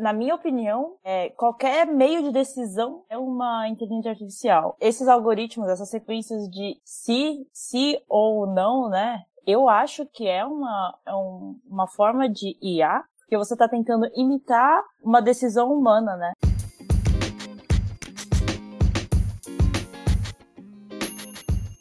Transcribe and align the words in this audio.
na 0.00 0.12
minha 0.12 0.34
opinião, 0.34 0.96
é, 1.04 1.30
qualquer 1.30 1.86
meio 1.86 2.22
de 2.22 2.32
decisão 2.32 3.04
é 3.08 3.18
uma 3.18 3.68
inteligência 3.68 4.10
artificial. 4.10 4.76
Esses 4.80 5.06
algoritmos, 5.06 5.68
essas 5.68 5.90
sequências 5.90 6.48
de 6.48 6.80
se, 6.84 7.46
se 7.52 8.02
ou 8.08 8.46
não, 8.46 8.88
né? 8.88 9.22
Eu 9.46 9.68
acho 9.68 10.06
que 10.06 10.26
é 10.26 10.44
uma, 10.44 10.98
é 11.06 11.14
um, 11.14 11.58
uma 11.68 11.86
forma 11.86 12.28
de 12.28 12.56
IA, 12.62 13.02
porque 13.20 13.36
você 13.36 13.54
está 13.54 13.68
tentando 13.68 14.08
imitar 14.14 14.82
uma 15.02 15.20
decisão 15.20 15.72
humana, 15.72 16.16
né? 16.16 16.32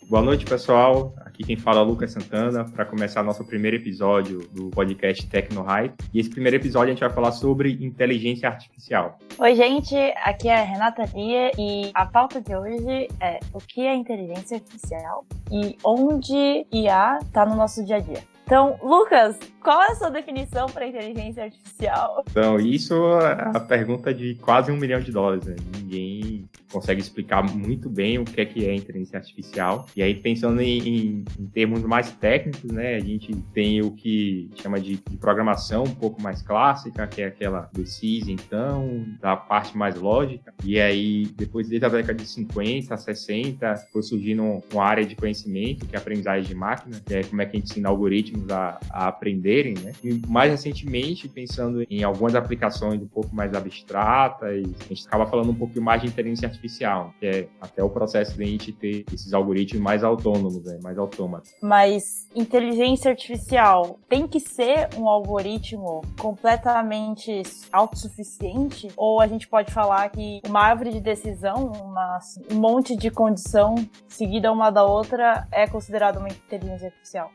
Boa 0.09 0.23
noite, 0.23 0.43
pessoal. 0.43 1.13
Aqui 1.23 1.43
quem 1.43 1.55
fala 1.55 1.81
é 1.81 1.83
o 1.83 1.85
Lucas 1.85 2.11
Santana 2.11 2.65
para 2.65 2.83
começar 2.83 3.21
nosso 3.21 3.45
primeiro 3.45 3.77
episódio 3.77 4.39
do 4.51 4.71
podcast 4.71 5.23
Tecno 5.27 5.61
Hype. 5.61 5.93
E 6.11 6.19
esse 6.19 6.31
primeiro 6.31 6.57
episódio 6.57 6.87
a 6.87 6.93
gente 6.95 7.01
vai 7.01 7.11
falar 7.11 7.31
sobre 7.31 7.73
inteligência 7.73 8.49
artificial. 8.49 9.19
Oi, 9.37 9.55
gente. 9.55 9.95
Aqui 10.23 10.49
é 10.49 10.61
a 10.61 10.63
Renata 10.63 11.03
Lia 11.13 11.51
e 11.59 11.91
a 11.93 12.07
pauta 12.07 12.41
de 12.41 12.55
hoje 12.55 13.07
é 13.21 13.39
o 13.53 13.59
que 13.59 13.81
é 13.81 13.93
inteligência 13.93 14.57
artificial 14.57 15.23
e 15.51 15.77
onde 15.83 16.65
IA 16.73 17.19
está 17.21 17.45
no 17.45 17.55
nosso 17.55 17.85
dia 17.85 17.97
a 17.97 17.99
dia. 17.99 18.23
Então, 18.49 18.79
Lucas, 18.81 19.37
qual 19.61 19.79
é 19.83 19.91
a 19.91 19.95
sua 19.95 20.09
definição 20.09 20.65
para 20.65 20.87
inteligência 20.87 21.43
artificial? 21.43 22.23
Então, 22.31 22.59
isso 22.59 22.95
é 23.19 23.51
a 23.55 23.59
pergunta 23.59 24.11
de 24.11 24.33
quase 24.41 24.71
um 24.71 24.75
milhão 24.75 24.99
de 24.99 25.11
dólares. 25.11 25.45
Né? 25.45 25.55
Ninguém 25.77 26.48
consegue 26.71 27.01
explicar 27.01 27.43
muito 27.43 27.89
bem 27.89 28.19
o 28.19 28.25
que 28.25 28.39
é 28.39 28.45
que 28.45 28.65
é 28.65 28.73
inteligência 28.73 29.17
artificial. 29.17 29.85
E 29.95 30.01
aí, 30.01 30.15
pensando 30.15 30.61
em, 30.61 30.79
em, 30.79 31.25
em 31.39 31.47
termos 31.47 31.81
mais 31.81 32.11
técnicos, 32.11 32.71
né, 32.71 32.95
a 32.95 32.99
gente 32.99 33.35
tem 33.53 33.81
o 33.81 33.91
que 33.91 34.49
chama 34.55 34.79
de, 34.79 34.99
de, 35.09 35.17
programação 35.17 35.83
um 35.83 35.95
pouco 35.95 36.21
mais 36.21 36.41
clássica, 36.41 37.05
que 37.07 37.21
é 37.21 37.25
aquela 37.25 37.69
do 37.73 37.85
CIS, 37.85 38.27
então, 38.27 39.05
da 39.19 39.35
parte 39.35 39.77
mais 39.77 39.95
lógica. 39.95 40.53
E 40.63 40.79
aí, 40.79 41.25
depois 41.35 41.67
desde 41.67 41.85
a 41.85 41.89
década 41.89 42.15
de 42.15 42.27
50, 42.27 42.95
60, 42.95 43.75
foi 43.91 44.03
surgindo 44.03 44.61
uma 44.71 44.83
área 44.83 45.05
de 45.05 45.15
conhecimento, 45.15 45.85
que 45.85 45.95
é 45.95 45.97
a 45.97 46.01
aprendizagem 46.01 46.47
de 46.47 46.55
máquina, 46.55 47.01
que 47.05 47.13
é 47.13 47.23
como 47.23 47.41
é 47.41 47.45
que 47.45 47.57
a 47.57 47.59
gente 47.59 47.71
ensina 47.71 47.89
algoritmos 47.89 48.49
a, 48.49 48.79
a 48.89 49.07
aprenderem, 49.07 49.73
né? 49.73 49.93
E 50.03 50.21
mais 50.27 50.51
recentemente, 50.51 51.27
pensando 51.27 51.85
em 51.89 52.03
algumas 52.03 52.35
aplicações 52.35 53.01
um 53.01 53.07
pouco 53.07 53.35
mais 53.35 53.53
abstratas, 53.53 54.49
a 54.49 54.87
gente 54.87 55.07
acaba 55.07 55.25
falando 55.25 55.51
um 55.51 55.55
pouco 55.55 55.79
mais 55.81 56.01
de 56.01 56.07
inteligência 56.07 56.47
artificial 56.47 56.58
artificial, 56.59 57.13
que 57.19 57.25
é 57.25 57.47
até 57.61 57.83
o 57.83 57.89
processo 57.89 58.35
de 58.35 58.43
a 58.43 58.45
gente 58.45 58.73
ter 58.73 59.05
esses 59.13 59.33
algoritmos 59.33 59.81
mais 59.81 60.03
autônomos, 60.03 60.63
né, 60.63 60.77
mais 60.83 60.97
autômatos. 60.97 61.53
Mas 61.61 62.27
inteligência 62.35 63.09
artificial 63.09 63.97
tem 64.07 64.27
que 64.27 64.39
ser 64.39 64.89
um 64.97 65.07
algoritmo 65.07 66.01
completamente 66.19 67.43
autossuficiente? 67.71 68.89
Ou 68.97 69.21
a 69.21 69.27
gente 69.27 69.47
pode 69.47 69.71
falar 69.71 70.09
que 70.09 70.41
uma 70.47 70.61
árvore 70.61 70.91
de 70.91 70.99
decisão, 70.99 71.71
uma, 71.71 72.19
um 72.51 72.55
monte 72.55 72.95
de 72.95 73.09
condição 73.09 73.75
seguida 74.07 74.51
uma 74.51 74.69
da 74.69 74.83
outra 74.83 75.47
é 75.51 75.65
considerado 75.67 76.17
uma 76.17 76.27
inteligência 76.27 76.87
artificial? 76.87 77.31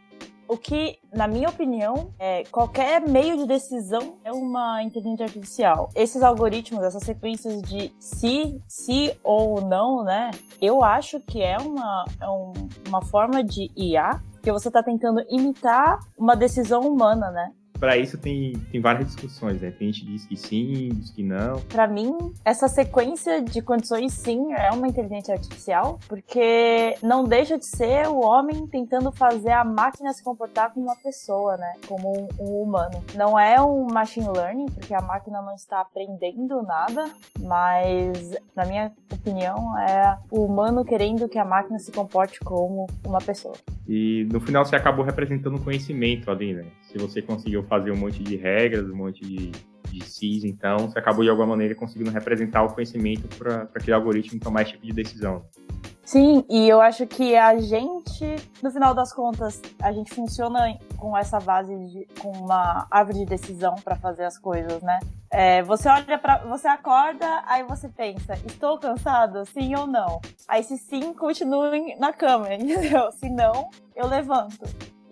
O 0.47 0.56
que, 0.56 0.98
na 1.12 1.27
minha 1.27 1.48
opinião, 1.48 2.12
é 2.19 2.45
qualquer 2.45 3.00
meio 3.00 3.39
de 3.39 3.47
decisão 3.47 4.19
é 4.25 4.33
uma 4.33 4.83
inteligência 4.83 5.25
artificial. 5.27 5.89
Esses 5.95 6.23
algoritmos, 6.23 6.83
essas 6.84 7.03
sequências 7.03 7.62
de 7.62 7.92
se, 7.98 8.61
se 8.69 9.17
ou 9.23 9.61
não, 9.62 10.05
né? 10.05 10.31
Eu 10.61 10.84
acho 10.84 11.19
que 11.20 11.41
é 11.41 11.56
uma, 11.59 12.05
é 12.20 12.28
um, 12.28 12.53
uma 12.89 13.03
forma 13.03 13.42
de 13.42 13.70
IA, 13.77 14.20
que 14.42 14.53
você 14.53 14.69
está 14.69 14.83
tentando 14.83 15.25
imitar 15.31 15.98
uma 16.19 16.36
decisão 16.36 16.83
humana, 16.83 17.31
né? 17.31 17.51
Para 17.85 17.99
isso 17.99 18.17
tem, 18.17 18.55
tem 18.73 18.81
várias 18.81 19.09
discussões, 19.09 19.61
né? 19.61 19.71
Tem 19.71 19.93
gente 19.93 20.07
que 20.07 20.13
diz 20.13 20.25
que 20.25 20.37
sim, 20.39 20.89
diz 20.95 21.11
que 21.11 21.23
não. 21.23 21.61
Para 21.69 21.87
mim, 21.87 22.17
essa 22.43 22.67
sequência 22.67 23.43
de 23.43 23.61
condições 23.61 24.15
sim 24.15 24.55
é 24.55 24.71
uma 24.71 24.89
inteligência 24.89 25.35
artificial, 25.35 26.01
porque 26.09 26.97
não 27.03 27.25
deixa 27.25 27.59
de 27.59 27.67
ser 27.67 28.09
o 28.09 28.21
homem 28.21 28.67
tentando 28.69 29.13
fazer 29.13 29.51
a 29.51 29.63
máquina 29.63 30.14
se 30.14 30.25
comportar 30.25 30.73
como 30.73 30.86
uma 30.86 30.97
pessoa, 30.97 31.58
né? 31.58 31.75
Como 31.86 32.11
um, 32.11 32.29
um 32.41 32.63
humano. 32.63 33.05
Não 33.14 33.39
é 33.39 33.61
um 33.61 33.87
machine 33.92 34.31
learning, 34.31 34.64
porque 34.73 34.95
a 34.95 35.03
máquina 35.03 35.42
não 35.42 35.55
está 35.55 35.83
aprendendo 35.83 36.63
nada, 36.63 37.11
mas 37.39 38.35
na 38.57 38.64
minha 38.64 38.92
opinião 39.13 39.79
é 39.79 40.17
o 40.31 40.47
humano 40.47 40.87
querendo 40.87 41.29
que 41.29 41.39
a 41.39 41.45
máquina 41.45 41.79
se 41.79 41.92
comporte 41.92 42.41
como 42.41 42.87
uma 43.07 43.19
pessoa. 43.19 43.55
E 43.87 44.27
no 44.33 44.41
final 44.41 44.64
você 44.64 44.75
acabou 44.75 45.05
representando 45.05 45.63
conhecimento 45.63 46.31
ali, 46.31 46.55
né? 46.55 46.64
Se 46.91 46.97
você 46.97 47.20
conseguiu 47.20 47.63
fazer 47.74 47.90
um 47.90 47.96
monte 47.96 48.23
de 48.23 48.36
regras, 48.36 48.89
um 48.89 48.96
monte 48.96 49.20
de, 49.20 49.51
de 49.90 50.05
CIS, 50.05 50.45
então 50.45 50.79
você 50.79 50.98
acabou 50.98 51.24
de 51.24 51.30
alguma 51.30 51.48
maneira 51.48 51.74
conseguindo 51.74 52.11
representar 52.11 52.62
o 52.62 52.73
conhecimento 52.73 53.29
para 53.36 53.62
aquele 53.74 53.92
algoritmo 53.92 54.39
tomar 54.39 54.62
esse 54.62 54.73
tipo 54.73 54.86
de 54.86 54.92
decisão. 54.92 55.42
Sim, 56.05 56.45
e 56.51 56.68
eu 56.68 56.83
acho 56.83 57.07
que 57.07 57.34
a 57.34 57.58
gente, 57.58 58.36
no 58.63 58.70
final 58.70 58.95
das 58.95 59.11
contas, 59.11 59.61
a 59.80 59.90
gente 59.90 60.14
funciona 60.14 60.79
com 60.98 61.17
essa 61.17 61.40
base 61.40 61.74
de, 61.86 62.07
com 62.20 62.30
uma 62.30 62.86
árvore 62.90 63.20
de 63.20 63.24
decisão 63.24 63.74
para 63.83 63.96
fazer 63.96 64.24
as 64.24 64.39
coisas, 64.39 64.83
né? 64.83 65.01
É, 65.30 65.63
você 65.63 65.89
olha 65.89 66.18
para, 66.18 66.45
você 66.45 66.68
acorda, 66.68 67.42
aí 67.46 67.63
você 67.63 67.89
pensa, 67.89 68.34
estou 68.46 68.79
cansado, 68.79 69.46
sim 69.46 69.74
ou 69.74 69.86
não? 69.86 70.20
Aí 70.46 70.63
se 70.63 70.77
sim, 70.77 71.14
continue 71.14 71.96
na 71.96 72.13
cama, 72.13 72.52
entendeu? 72.55 73.11
Se 73.11 73.30
não, 73.30 73.70
eu 73.96 74.07
levanto. 74.07 74.63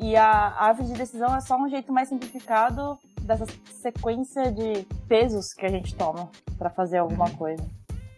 E 0.03 0.17
a 0.17 0.53
árvore 0.59 0.89
de 0.89 0.95
decisão 0.95 1.33
é 1.37 1.41
só 1.41 1.57
um 1.57 1.69
jeito 1.69 1.93
mais 1.93 2.09
simplificado 2.09 2.99
dessa 3.23 3.47
sequência 3.71 4.51
de 4.51 4.85
pesos 5.09 5.55
que 5.55 5.65
a 5.65 5.69
gente 5.69 5.95
toma 5.95 6.29
para 6.59 6.69
fazer 6.71 6.99
alguma 6.99 7.27
uhum. 7.27 7.37
coisa. 7.37 7.65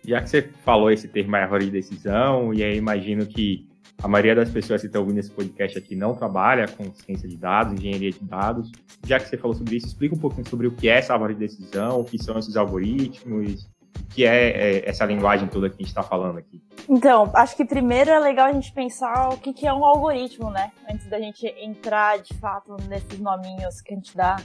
Já 0.03 0.22
que 0.22 0.31
você 0.31 0.43
falou 0.65 0.91
esse 0.91 1.06
termo 1.09 1.37
árvore 1.37 1.67
de 1.67 1.72
decisão, 1.72 2.55
e 2.55 2.65
aí 2.65 2.78
imagino 2.78 3.27
que 3.27 3.69
a 4.03 4.09
maioria 4.09 4.34
das 4.34 4.50
pessoas 4.50 4.81
que 4.81 4.87
estão 4.87 5.03
ouvindo 5.03 5.19
esse 5.19 5.31
podcast 5.31 5.78
aqui 5.78 5.95
não 5.95 6.15
trabalha 6.15 6.67
com 6.69 6.91
ciência 6.95 7.28
de 7.28 7.37
dados, 7.37 7.75
engenharia 7.75 8.11
de 8.11 8.25
dados. 8.25 8.72
Já 9.06 9.21
que 9.21 9.28
você 9.28 9.37
falou 9.37 9.55
sobre 9.55 9.77
isso, 9.77 9.87
explica 9.87 10.15
um 10.15 10.19
pouquinho 10.19 10.49
sobre 10.49 10.66
o 10.66 10.72
que 10.72 10.89
é 10.89 10.99
essa 10.99 11.12
árvore 11.12 11.34
de 11.34 11.41
decisão, 11.41 12.01
o 12.01 12.05
que 12.05 12.22
são 12.22 12.39
esses 12.39 12.56
algoritmos, 12.56 13.69
que 14.10 14.25
é, 14.25 14.50
é 14.50 14.88
essa 14.88 15.05
linguagem 15.05 15.49
toda 15.49 15.69
que 15.69 15.75
a 15.75 15.78
gente 15.78 15.88
está 15.88 16.03
falando 16.03 16.38
aqui. 16.38 16.62
Então, 16.88 17.31
acho 17.34 17.56
que 17.56 17.65
primeiro 17.65 18.10
é 18.10 18.19
legal 18.19 18.47
a 18.47 18.53
gente 18.53 18.72
pensar 18.72 19.31
o 19.31 19.38
que, 19.38 19.53
que 19.53 19.66
é 19.66 19.72
um 19.72 19.84
algoritmo, 19.84 20.50
né? 20.50 20.71
Antes 20.91 21.06
da 21.09 21.19
gente 21.19 21.47
entrar 21.59 22.19
de 22.19 22.34
fato 22.34 22.77
nesses 22.88 23.19
nominhos 23.19 23.81
que 23.81 23.93
a 23.93 23.97
gente 23.97 24.16
dá. 24.16 24.37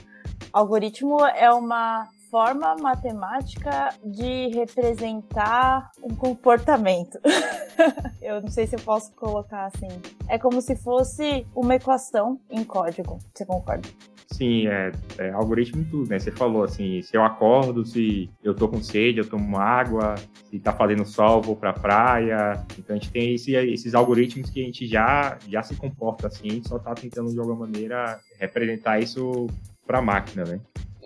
Algoritmo 0.52 1.24
é 1.24 1.50
uma 1.52 2.08
forma 2.30 2.76
matemática 2.76 3.92
de 4.04 4.48
representar 4.48 5.90
um 6.02 6.14
comportamento. 6.14 7.18
eu 8.22 8.40
não 8.40 8.48
sei 8.48 8.66
se 8.66 8.76
eu 8.76 8.80
posso 8.80 9.12
colocar 9.14 9.66
assim. 9.66 9.88
É 10.28 10.38
como 10.38 10.62
se 10.62 10.76
fosse 10.76 11.46
uma 11.54 11.74
equação 11.74 12.40
em 12.48 12.62
código. 12.62 13.18
Você 13.34 13.44
concorda? 13.44 13.88
Sim, 14.32 14.66
é, 14.68 14.92
é 15.18 15.30
algoritmo 15.30 15.84
tudo, 15.90 16.08
né? 16.08 16.18
Você 16.18 16.30
falou 16.30 16.62
assim, 16.62 17.02
se 17.02 17.16
eu 17.16 17.22
acordo, 17.22 17.84
se 17.84 18.30
eu 18.42 18.54
tô 18.54 18.68
com 18.68 18.82
sede, 18.82 19.18
eu 19.18 19.28
tomo 19.28 19.58
água, 19.58 20.14
se 20.48 20.58
tá 20.58 20.72
fazendo 20.72 21.04
sol, 21.04 21.42
vou 21.42 21.56
pra 21.56 21.72
praia. 21.72 22.64
Então 22.78 22.96
a 22.96 22.98
gente 22.98 23.10
tem 23.10 23.34
esse, 23.34 23.54
esses 23.54 23.94
algoritmos 23.94 24.48
que 24.48 24.60
a 24.60 24.64
gente 24.64 24.86
já, 24.86 25.36
já 25.48 25.62
se 25.62 25.74
comporta 25.76 26.28
assim, 26.28 26.48
a 26.48 26.52
gente 26.52 26.68
só 26.68 26.78
tá 26.78 26.94
tentando 26.94 27.32
de 27.32 27.38
alguma 27.38 27.66
maneira 27.66 28.18
representar 28.38 29.00
isso 29.00 29.48
pra 29.86 30.00
máquina, 30.00 30.44
né? 30.44 30.60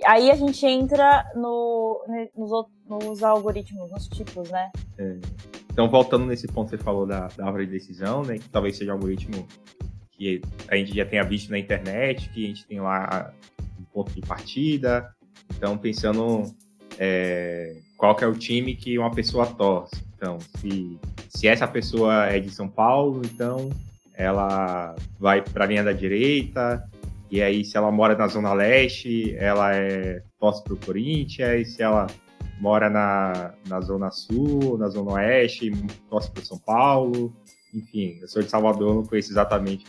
aí 0.07 0.31
a 0.31 0.34
gente 0.34 0.67
entra 0.67 1.25
no, 1.34 2.05
nos, 2.37 2.67
nos 2.89 3.23
algoritmos, 3.23 3.91
nos 3.91 4.09
tipos, 4.09 4.51
né? 4.51 4.71
É. 4.99 5.17
Então, 5.73 5.89
voltando 5.89 6.27
nesse 6.27 6.47
ponto 6.47 6.71
que 6.71 6.77
você 6.77 6.83
falou 6.83 7.07
da, 7.07 7.29
da 7.37 7.47
árvore 7.47 7.67
de 7.67 7.73
decisão, 7.73 8.23
né? 8.23 8.39
Que 8.39 8.49
talvez 8.49 8.77
seja 8.77 8.93
um 8.93 8.95
algoritmo 8.95 9.47
que 10.25 10.41
a 10.69 10.77
gente 10.77 10.97
já 10.97 11.05
tenha 11.05 11.23
visto 11.23 11.51
na 11.51 11.59
internet, 11.59 12.31
que 12.31 12.45
a 12.45 12.49
gente 12.49 12.67
tem 12.67 12.81
lá 12.81 13.31
um 13.79 13.85
ponto 13.85 14.11
de 14.12 14.23
partida. 14.23 15.15
Então, 15.55 15.77
pensando 15.77 16.45
é, 16.99 17.77
qual 17.98 18.16
que 18.16 18.25
é 18.25 18.27
o 18.27 18.34
time 18.34 18.75
que 18.75 18.98
uma 18.98 19.10
pessoa 19.10 19.47
torce. 19.47 20.03
Então, 20.16 20.39
se, 20.57 20.98
se 21.28 21.47
essa 21.47 21.69
pessoa 21.69 22.25
é 22.27 22.41
de 22.41 22.51
São 22.51 22.69
Paulo, 22.69 23.21
então 23.25 23.69
ela 24.15 24.97
vai 25.19 25.43
para 25.43 25.65
a 25.65 25.69
linha 25.69 25.84
da 25.84 25.93
direita, 25.93 26.83
e 27.31 27.43
aí, 27.43 27.65
se 27.65 27.77
ela 27.77 27.91
mora 27.91 28.16
na 28.16 28.28
Zona 28.28 28.53
Leste, 28.54 29.34
ela 29.37 29.75
é 29.75 30.22
torce 30.39 30.63
pro 30.63 30.77
Corinthians, 30.77 31.60
e 31.60 31.65
se 31.71 31.83
ela 31.83 32.07
mora 32.60 32.89
na, 32.89 33.53
na 33.69 33.81
Zona 33.81 34.10
Sul, 34.10 34.78
na 34.78 34.89
Zona 34.89 35.13
Oeste, 35.13 35.71
torce 36.09 36.31
pro 36.31 36.47
São 36.47 36.59
Paulo. 36.59 37.34
Enfim, 37.75 38.19
eu 38.22 38.28
sou 38.28 38.41
de 38.41 38.48
Salvador, 38.48 38.95
não 38.95 39.04
conheço 39.04 39.33
exatamente. 39.33 39.84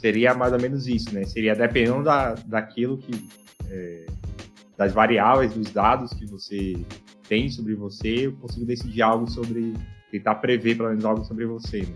Seria 0.00 0.34
mais 0.34 0.52
ou 0.52 0.60
menos 0.60 0.86
isso, 0.86 1.14
né? 1.14 1.24
Seria 1.24 1.54
dependendo 1.54 2.04
da, 2.04 2.34
daquilo 2.46 2.98
que. 2.98 3.28
É, 3.70 4.06
das 4.76 4.94
variáveis, 4.94 5.52
dos 5.52 5.70
dados 5.70 6.12
que 6.14 6.24
você 6.24 6.74
tem 7.28 7.50
sobre 7.50 7.74
você, 7.74 8.26
eu 8.26 8.32
consigo 8.32 8.64
decidir 8.64 9.02
algo 9.02 9.28
sobre. 9.30 9.74
tentar 10.10 10.36
prever 10.36 10.76
pelo 10.76 10.88
menos 10.88 11.04
algo 11.04 11.24
sobre 11.24 11.44
você, 11.44 11.82
né? 11.82 11.94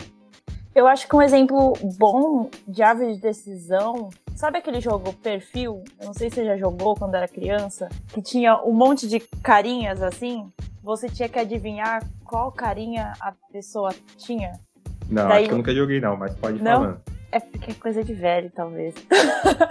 Eu 0.74 0.86
acho 0.86 1.08
que 1.08 1.16
um 1.16 1.22
exemplo 1.22 1.72
bom 1.98 2.50
de 2.68 2.82
árvore 2.82 3.14
de 3.14 3.20
decisão 3.20 4.10
Sabe 4.34 4.58
aquele 4.58 4.80
jogo 4.80 5.12
Perfil? 5.12 5.84
Eu 6.00 6.06
não 6.06 6.14
sei 6.14 6.28
se 6.28 6.36
você 6.36 6.44
já 6.44 6.56
jogou 6.56 6.96
quando 6.96 7.14
era 7.14 7.28
criança, 7.28 7.88
que 8.12 8.20
tinha 8.20 8.60
um 8.64 8.72
monte 8.72 9.06
de 9.06 9.20
carinhas 9.42 10.02
assim. 10.02 10.50
Você 10.82 11.08
tinha 11.08 11.28
que 11.28 11.38
adivinhar 11.38 12.02
qual 12.24 12.50
carinha 12.50 13.12
a 13.20 13.32
pessoa 13.52 13.94
tinha. 14.18 14.52
Não, 15.08 15.28
Daí... 15.28 15.38
acho 15.38 15.48
que 15.48 15.54
eu 15.54 15.58
nunca 15.58 15.74
joguei 15.74 16.00
não, 16.00 16.16
mas 16.16 16.34
pode 16.34 16.60
não? 16.60 16.80
falar. 16.80 17.00
É 17.34 17.40
porque 17.40 17.72
é 17.72 17.74
coisa 17.74 18.04
de 18.04 18.14
velho, 18.14 18.48
talvez. 18.54 18.94